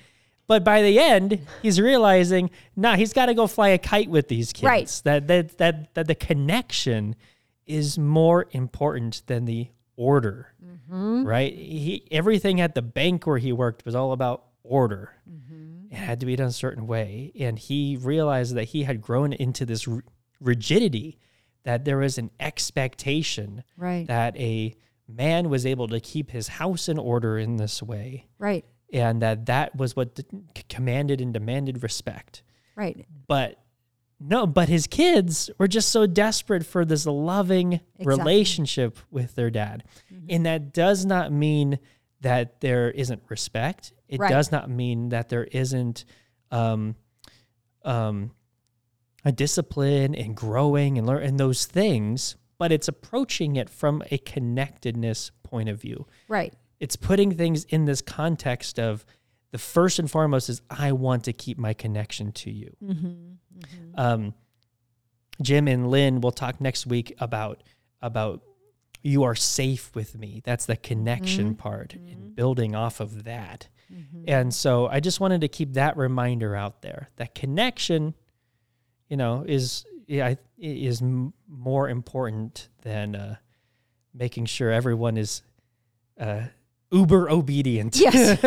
[0.50, 4.30] But by the end, he's realizing, nah, he's got to go fly a kite with
[4.30, 4.64] these kids.
[4.64, 5.02] Right.
[5.04, 7.16] That that that that the connection
[7.68, 10.52] is more important than the order.
[10.66, 11.24] Mm-hmm.
[11.24, 11.54] Right?
[11.54, 15.14] He everything at the bank where he worked was all about order.
[15.30, 15.94] Mm-hmm.
[15.94, 19.34] It had to be done a certain way, and he realized that he had grown
[19.34, 20.04] into this r-
[20.42, 21.20] rigidity
[21.62, 24.08] that there was an expectation right.
[24.08, 24.74] that a
[25.08, 28.66] man was able to keep his house in order in this way right.
[28.92, 32.44] And that that was what c- commanded and demanded respect
[32.76, 33.06] Right.
[33.28, 33.62] but
[34.20, 38.06] no but his kids were just so desperate for this loving Exactly.
[38.06, 40.26] relationship with their dad Mm-hmm.
[40.30, 41.80] and that does not mean
[42.22, 44.30] that there isn't respect it Right.
[44.30, 46.06] does not mean that there isn't
[46.52, 46.96] um
[47.86, 48.32] um
[49.26, 54.18] a discipline and growing and learn and those things but it's approaching it from a
[54.18, 56.54] connectedness point of view Right.
[56.80, 59.06] It's putting things in this context of
[59.52, 62.76] the first and foremost is I want to keep my connection to you.
[62.84, 63.16] Mm-hmm.
[63.96, 64.34] Um,
[65.42, 67.64] Jim and Lynn will talk next week about
[68.02, 68.42] about
[69.02, 70.42] you are safe with me.
[70.44, 73.70] That's the connection part and building off of that.
[73.92, 74.24] Mm-hmm.
[74.28, 77.10] And so I just wanted to keep that reminder out there.
[77.16, 78.14] That connection,
[79.08, 81.02] you know, is yeah, is
[81.48, 83.36] more important than uh,
[84.14, 85.44] making sure everyone is
[86.20, 86.44] uh,
[86.92, 87.96] uber obedient.
[87.98, 88.42] Yes.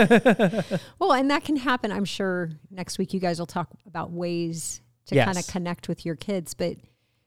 [0.98, 1.92] well, and that can happen.
[1.92, 6.04] I'm sure next week you guys will talk about ways to kind of connect with
[6.04, 6.76] your kids, but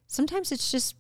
[0.08, 0.96] sometimes it's just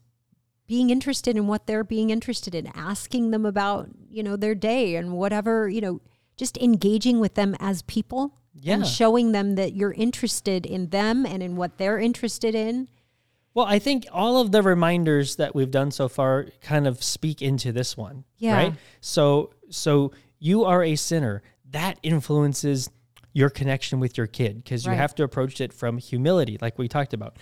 [0.67, 4.95] being interested in what they're being interested in, asking them about, you know, their day
[4.95, 6.01] and whatever, you know,
[6.37, 8.75] just engaging with them as people Yeah.
[8.75, 12.89] and showing them that you're interested in them and in what they're interested in.
[13.53, 17.41] Well, I think all of the reminders that we've done so far kind of speak
[17.41, 18.25] into this one.
[18.37, 18.53] Yeah.
[18.55, 18.73] Right.
[18.99, 21.41] So so you are a sinner.
[21.71, 22.89] That influences
[23.33, 26.87] your connection with your kid because you have to approach it from humility, like we
[26.87, 27.37] talked about.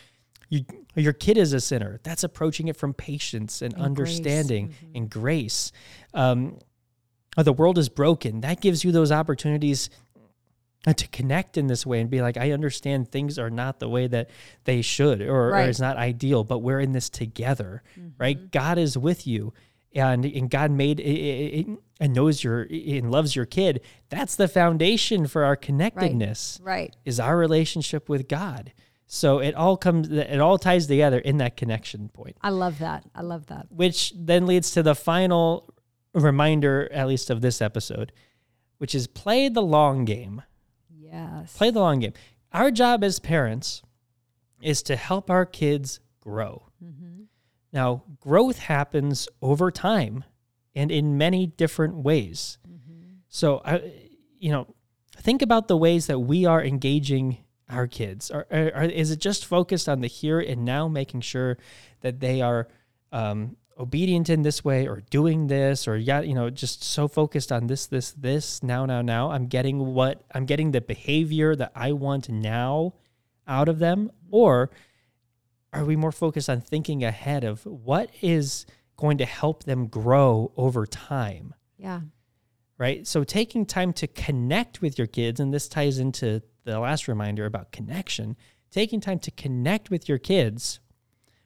[0.50, 0.66] You,
[0.96, 2.00] your kid is a sinner.
[2.04, 4.10] That's approaching it from patience and, And grace.
[4.18, 5.72] understanding and grace.
[6.14, 6.60] Um,
[7.38, 8.42] the world is broken.
[8.42, 9.90] That gives you those opportunities
[10.86, 13.90] uh, to connect in this way and be like, I understand things are not the
[13.90, 14.30] way that
[14.66, 15.70] they should or, or Right.
[15.70, 17.82] it's not ideal, but we're in this together,
[18.18, 18.52] right?
[18.52, 19.54] God is with you.
[19.96, 23.80] And, and God made it, it, it- and knows your and loves your kid.
[24.10, 26.94] That's the foundation for our connectedness Right.
[27.06, 28.74] is our relationship with God.
[29.06, 33.06] So it all comes it all ties together in that connection point I love that.
[33.14, 33.68] I love that.
[33.70, 35.72] which then leads to the final
[36.16, 38.12] reminder, at least of this episode,
[38.80, 40.42] which is play the long game.
[40.90, 41.56] Yes.
[41.56, 42.14] Play the long game.
[42.52, 43.82] Our job as parents
[44.62, 46.64] is to help our kids grow.
[47.74, 50.24] Now, growth happens over time
[50.76, 52.60] and in many different ways.
[53.28, 53.92] So, I,
[54.38, 54.68] you know,
[55.18, 58.30] think about the ways that we are engaging our kids.
[58.30, 61.58] Are, are, are- is it just focused on the here and now, making sure
[62.02, 62.68] that they are
[63.12, 67.52] um, obedient in this way or doing this or yeah, you know, just so focused
[67.52, 69.32] on this, this, this now, now, now.
[69.32, 72.94] I'm getting what I'm getting the behavior that I want now
[73.48, 74.70] out of them, or
[75.74, 78.66] are we more focused on thinking ahead of what is
[78.96, 81.54] going to help them grow over time?
[81.78, 82.02] Yeah.
[82.78, 83.06] right?
[83.06, 87.46] So taking time to connect with your kids, and this ties into the last reminder
[87.46, 88.38] about connection,
[88.72, 90.80] taking time to connect with your kids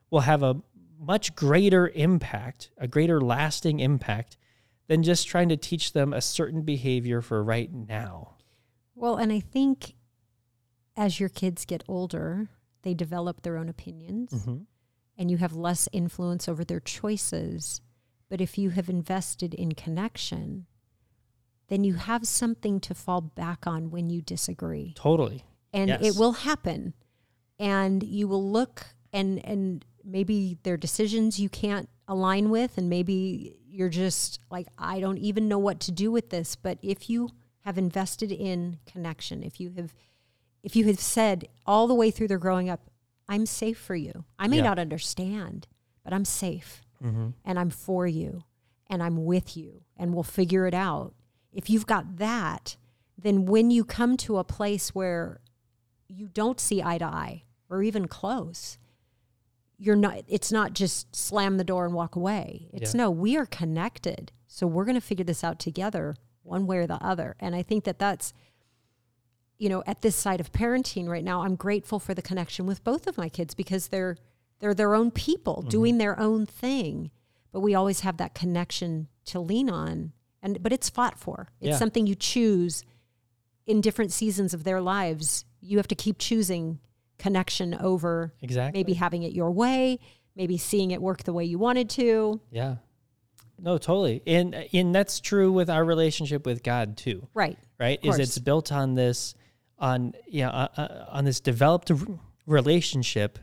[0.09, 0.61] will have a
[0.99, 4.37] much greater impact, a greater lasting impact
[4.87, 8.35] than just trying to teach them a certain behavior for right now.
[8.95, 9.95] Well, and I think
[10.95, 12.49] as your kids get older,
[12.87, 14.57] they develop their own opinions Mm-hmm.
[15.17, 17.81] and you have less influence over their choices.
[18.29, 20.65] But if you have invested in connection,
[21.67, 24.93] then you have something to fall back on when you disagree.
[24.95, 25.43] Totally.
[25.73, 26.01] And Yes.
[26.07, 26.93] it will happen.
[27.59, 33.55] And you will look and and maybe their decisions you can't align with and maybe
[33.67, 37.29] you're just like I don't even know what to do with this, but if you
[37.61, 39.93] have invested in connection, if you have
[40.67, 42.81] if you have said all the way through their growing up,
[43.29, 44.25] I'm safe for you.
[44.37, 44.63] I may Yeah.
[44.63, 45.65] not understand,
[46.03, 47.29] but I'm safe Mm-hmm.
[47.45, 48.43] and I'm for you
[48.87, 51.13] and I'm with you and we'll figure it out.
[51.53, 52.75] If you've got that,
[53.17, 55.39] then when you come to a place where
[56.09, 58.77] you don't see eye to eye or even close,
[59.77, 62.67] you're not it's not just slam the door and walk away.
[62.73, 63.03] It's Yeah.
[63.03, 64.31] no, we are connected.
[64.47, 67.35] So we're going to figure this out together one way or the other.
[67.39, 68.33] And I think that that's
[69.57, 72.83] you know, at this side of parenting right now, I'm grateful for the connection with
[72.83, 74.17] both of my kids because they're
[74.59, 75.69] they're their own people Mm-hmm.
[75.69, 77.11] doing their own thing,
[77.51, 80.13] but we always have that connection to lean on.
[80.41, 81.47] And but it's fought for.
[81.59, 81.77] It's Yeah.
[81.77, 82.83] something you choose
[83.65, 85.45] in different seasons of their lives.
[85.61, 86.79] You have to keep choosing
[87.17, 88.77] connection over Exactly.
[88.79, 89.99] maybe having it your way,
[90.35, 92.39] maybe seeing it work the way you wanted to.
[92.51, 92.75] Yeah.
[93.59, 94.21] No, totally.
[94.27, 97.27] And and that's true with our relationship with God too.
[97.33, 97.57] Right.
[97.79, 97.99] right?
[98.03, 99.33] Is it's built on this,
[99.79, 101.91] on yeah, uh, uh, on this developed
[102.45, 103.39] relationship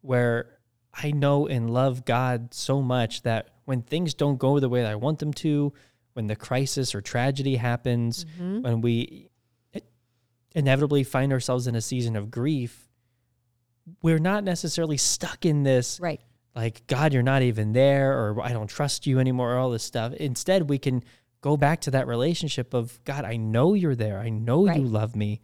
[0.00, 0.58] where
[0.94, 4.90] I know and love God so much that when things don't go the way that
[4.90, 5.72] I want them to,
[6.14, 8.62] when the crisis or tragedy happens, Mm-hmm.
[8.62, 9.30] when we
[10.54, 12.88] inevitably find ourselves in a season of grief,
[14.02, 16.20] we're not necessarily stuck in this Right.
[16.54, 19.82] like god you're not even there or i don't trust you anymore or all this
[19.82, 21.02] stuff instead we can
[21.40, 24.78] go back to that relationship of god i know you're there i know Right.
[24.78, 25.40] you love me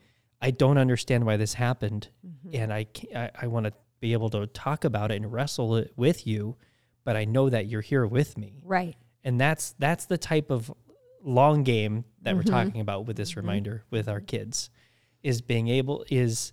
[0.46, 2.56] i don't understand why this happened Mm-hmm.
[2.60, 5.92] and i i, I want to be able to talk about it and wrestle it
[5.96, 6.56] with you
[7.04, 8.96] but i know that you're here with me Right.
[9.24, 10.70] and that's that's the type of
[11.22, 12.50] long game that we're Mm-hmm.
[12.66, 14.70] talking about with this reminder with our kids
[15.22, 16.52] is being able is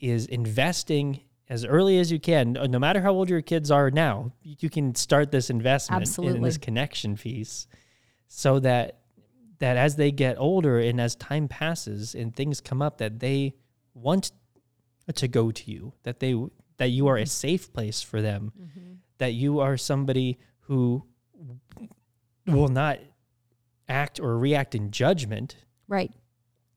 [0.00, 4.32] is investing as early as you can no matter how old your kids are now
[4.42, 6.02] you you can start this investment
[6.36, 7.66] in this connection piece
[8.26, 8.97] so that
[9.58, 13.54] that as they get older and as time passes and things come up that they
[13.94, 14.32] want
[15.14, 16.34] to go to you that they
[16.76, 18.92] that you are a safe place for them mm-hmm.
[19.18, 21.02] that you are somebody who
[22.46, 22.98] will not
[23.88, 25.56] act or react in judgment
[25.86, 26.12] Right.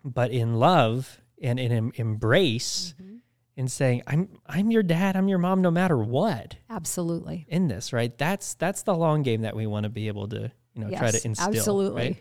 [0.04, 3.18] but in love and in em- embrace mm-hmm.
[3.58, 7.46] and saying i'm i'm your dad i'm your mom no matter what Absolutely.
[7.50, 10.52] in this right that's that's the long game that we want to be able to
[10.74, 12.02] you know try to instill absolutely.
[12.02, 12.18] right?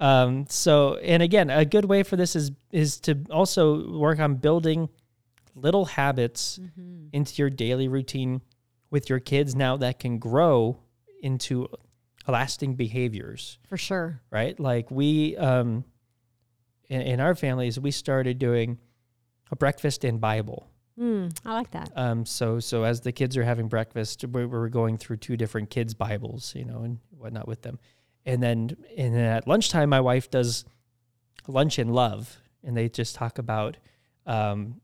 [0.00, 4.34] Um so and again a good way for this is is to also work on
[4.36, 4.88] building
[5.54, 7.06] little habits Mm-hmm.
[7.12, 8.42] into your daily routine
[8.90, 10.78] with your kids now that can grow
[11.22, 11.66] into
[12.28, 14.20] lasting behaviors, For sure.
[14.30, 14.58] right?
[14.60, 15.84] Like we, um,
[16.88, 18.78] in, in our families, we started doing
[19.50, 20.68] a breakfast and Bible.
[21.00, 21.90] Mm, I like that.
[21.96, 25.70] Um, so so as the kids are having breakfast, we we're going through two different
[25.70, 27.78] kids' Bibles, you know, and whatnot with them,
[28.26, 30.64] and then and then at lunchtime, my wife does
[31.48, 33.76] lunch and love, and they just talk about
[34.26, 34.80] um,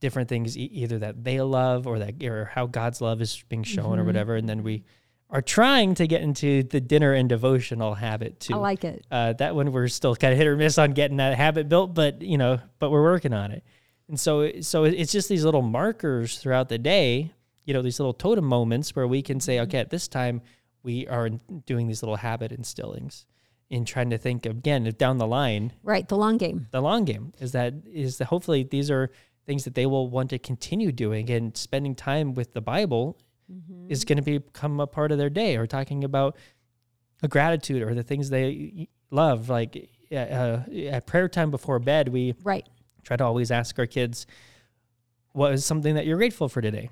[0.00, 3.62] different things, e- either that they love or that or how God's love is being
[3.62, 4.06] shown or Mhm.
[4.06, 4.84] whatever, and then we
[5.30, 8.54] are trying to get into the dinner and devotional habit too.
[8.54, 9.04] I like it.
[9.10, 11.94] Uh, that one we're still kind of hit or miss on getting that habit built,
[11.94, 13.64] but you know, but we're working on it.
[14.08, 17.32] And so, so it's just these little markers throughout the day,
[17.64, 20.42] you know, these little totem moments where we can say, okay, at this time
[20.86, 21.28] we are
[21.66, 23.26] doing these little habit instillings,
[23.68, 26.06] in trying to think again down the line, Right.
[26.08, 26.68] The long game.
[26.70, 29.10] the long game is that is that hopefully these are
[29.44, 33.18] things that they will want to continue doing and spending time with the Bible
[33.52, 33.92] Mm-hmm.
[33.92, 36.36] is going to become a part of their day or talking about
[37.22, 40.14] a gratitude or the things they love like uh,
[40.96, 42.66] at prayer time before bed we Right.
[43.04, 44.26] try to always ask our kids
[45.32, 46.90] what is something that you're grateful for today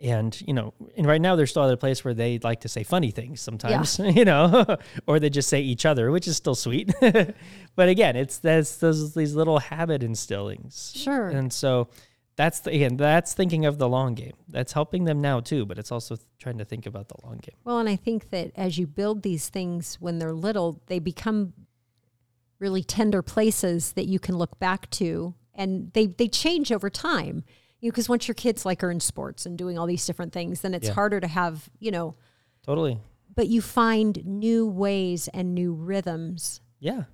[0.00, 2.68] and you know and right now they're still at a place where they like to
[2.68, 4.76] say funny things sometimes you know
[5.06, 6.92] or they just say each other which is still sweet.
[7.76, 10.92] But again it's that's those these little habit instillings.
[10.96, 11.28] Sure.
[11.28, 11.88] and so
[12.36, 14.34] that's the, again that's thinking of the long game.
[14.48, 17.56] That's helping them now too but it's also trying to think about the long game.
[17.64, 21.52] Well, and I think that as you build these things when they're little, they become
[22.58, 27.44] really tender places that you can look back to, and they they change over time.
[27.84, 30.32] You know, because once your kids like are in sports and doing all these different
[30.32, 30.94] things, then it's Yeah.
[30.94, 32.14] harder to have you know.
[32.64, 32.98] totally
[33.36, 37.04] But you find new ways and new rhythms yeah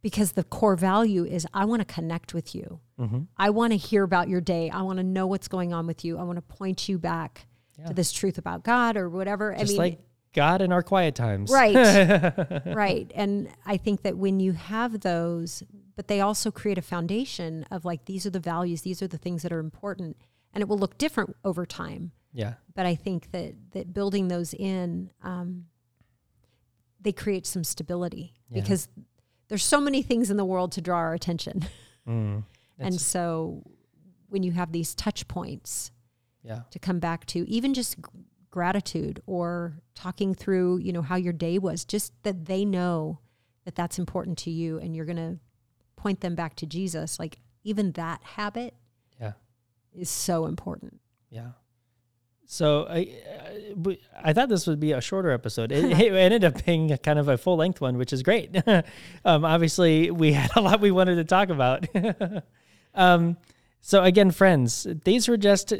[0.00, 2.78] because the core value is I want to connect with you.
[2.98, 3.22] mm-hmm.
[3.36, 4.70] I want to hear about your day.
[4.70, 6.16] I want to know what's going on with you.
[6.16, 7.86] I want to point you back Yeah.
[7.88, 9.52] to this truth about God or whatever.
[9.58, 9.98] just I mean, like
[10.32, 11.74] god in our quiet times Right.
[12.66, 13.10] right.
[13.16, 15.64] And I think that when you have those,
[15.98, 19.18] but they also create a foundation of like, these are the values, these are the
[19.18, 20.16] things that are important.
[20.54, 22.12] And it will look different over time.
[22.32, 25.64] yeah But I think that, that building those in, um,
[27.00, 28.60] they create some stability Yeah.
[28.60, 28.86] because
[29.48, 31.66] there's so many things in the world to draw our attention.
[32.08, 32.44] mm.
[32.78, 33.64] and so
[34.28, 35.90] when you have these touch points,
[36.44, 37.96] yeah to come back to even just
[38.52, 43.18] gratitude or talking through you know how your day was just that they know
[43.64, 45.40] that that's important to you and you're going to
[45.98, 48.74] point them back to Jesus like even that habit
[49.20, 49.32] yeah
[49.94, 51.50] is so important Yeah.
[52.50, 55.70] So I, I- I thought this would be a shorter episode.
[55.70, 58.56] It, it ended up being a kind of a full length one, which is great.
[59.24, 61.86] um, obviously, we had a lot we wanted to talk about.
[62.94, 63.36] um,
[63.82, 65.74] so again, friends, these were just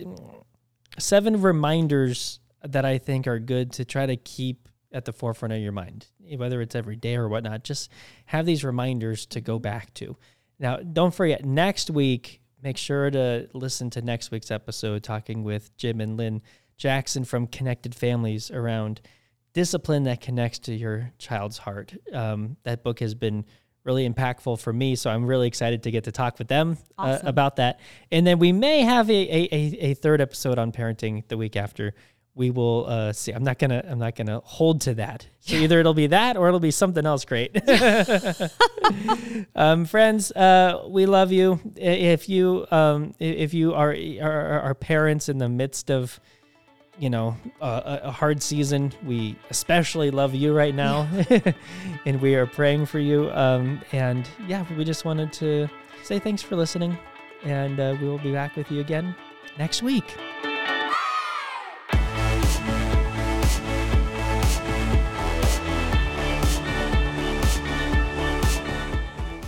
[0.98, 5.60] seven reminders that I think are good to try to keep at the forefront of
[5.60, 7.64] your mind, whether it's every day or whatnot.
[7.64, 7.90] Just
[8.26, 10.16] have these reminders to go back to.
[10.58, 15.76] Now, don't forget, next week, make sure to listen to next week's episode talking with
[15.76, 16.42] Jim and Lynn
[16.76, 19.00] Jackson from Connected Families around
[19.52, 21.94] discipline that connects to your child's heart.
[22.12, 23.44] Um, that book has been
[23.84, 27.18] really impactful for me, so I'm really excited to get to talk with them uh,
[27.22, 27.80] about that.
[28.12, 29.48] And then we may have a, a,
[29.80, 31.94] a third episode on parenting the week after.
[32.38, 33.32] We will uh, see.
[33.32, 33.84] I'm not gonna.
[33.84, 35.26] I'm not gonna hold to that.
[35.40, 37.50] So either it'll be that or it'll be something else great.
[39.56, 41.58] um, friends, uh, we love you.
[41.74, 46.20] If you um, if you are, are are parents in the midst of
[46.96, 51.08] you know a, a hard season, we especially love you right now,
[52.06, 53.32] and we are praying for you.
[53.32, 55.68] Um, and yeah, we just wanted to
[56.04, 56.96] say thanks for listening,
[57.42, 59.12] and uh, we will be back with you again
[59.58, 60.16] next week.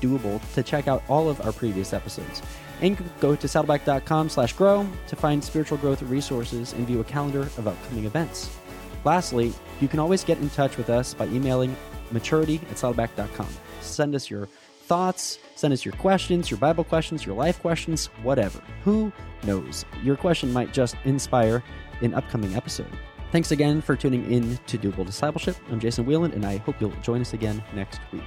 [0.00, 2.42] doable to check out all of our previous episodes.
[2.80, 7.42] And go to saddleback.com slash grow to find spiritual growth resources and view a calendar
[7.42, 8.56] of upcoming events.
[9.04, 11.76] Lastly, you can always get in touch with us by emailing
[12.10, 13.48] maturity at saddleback.com.
[13.80, 18.62] Send us your thoughts, send us your questions, your Bible questions, your life questions, whatever.
[18.84, 19.12] Who
[19.44, 19.84] knows?
[20.02, 21.62] Your question might just inspire
[22.00, 22.90] an upcoming episode.
[23.30, 25.56] Thanks again for tuning in to Doable Discipleship.
[25.70, 28.22] I'm Jason Whelan, and I hope you'll join us again next week.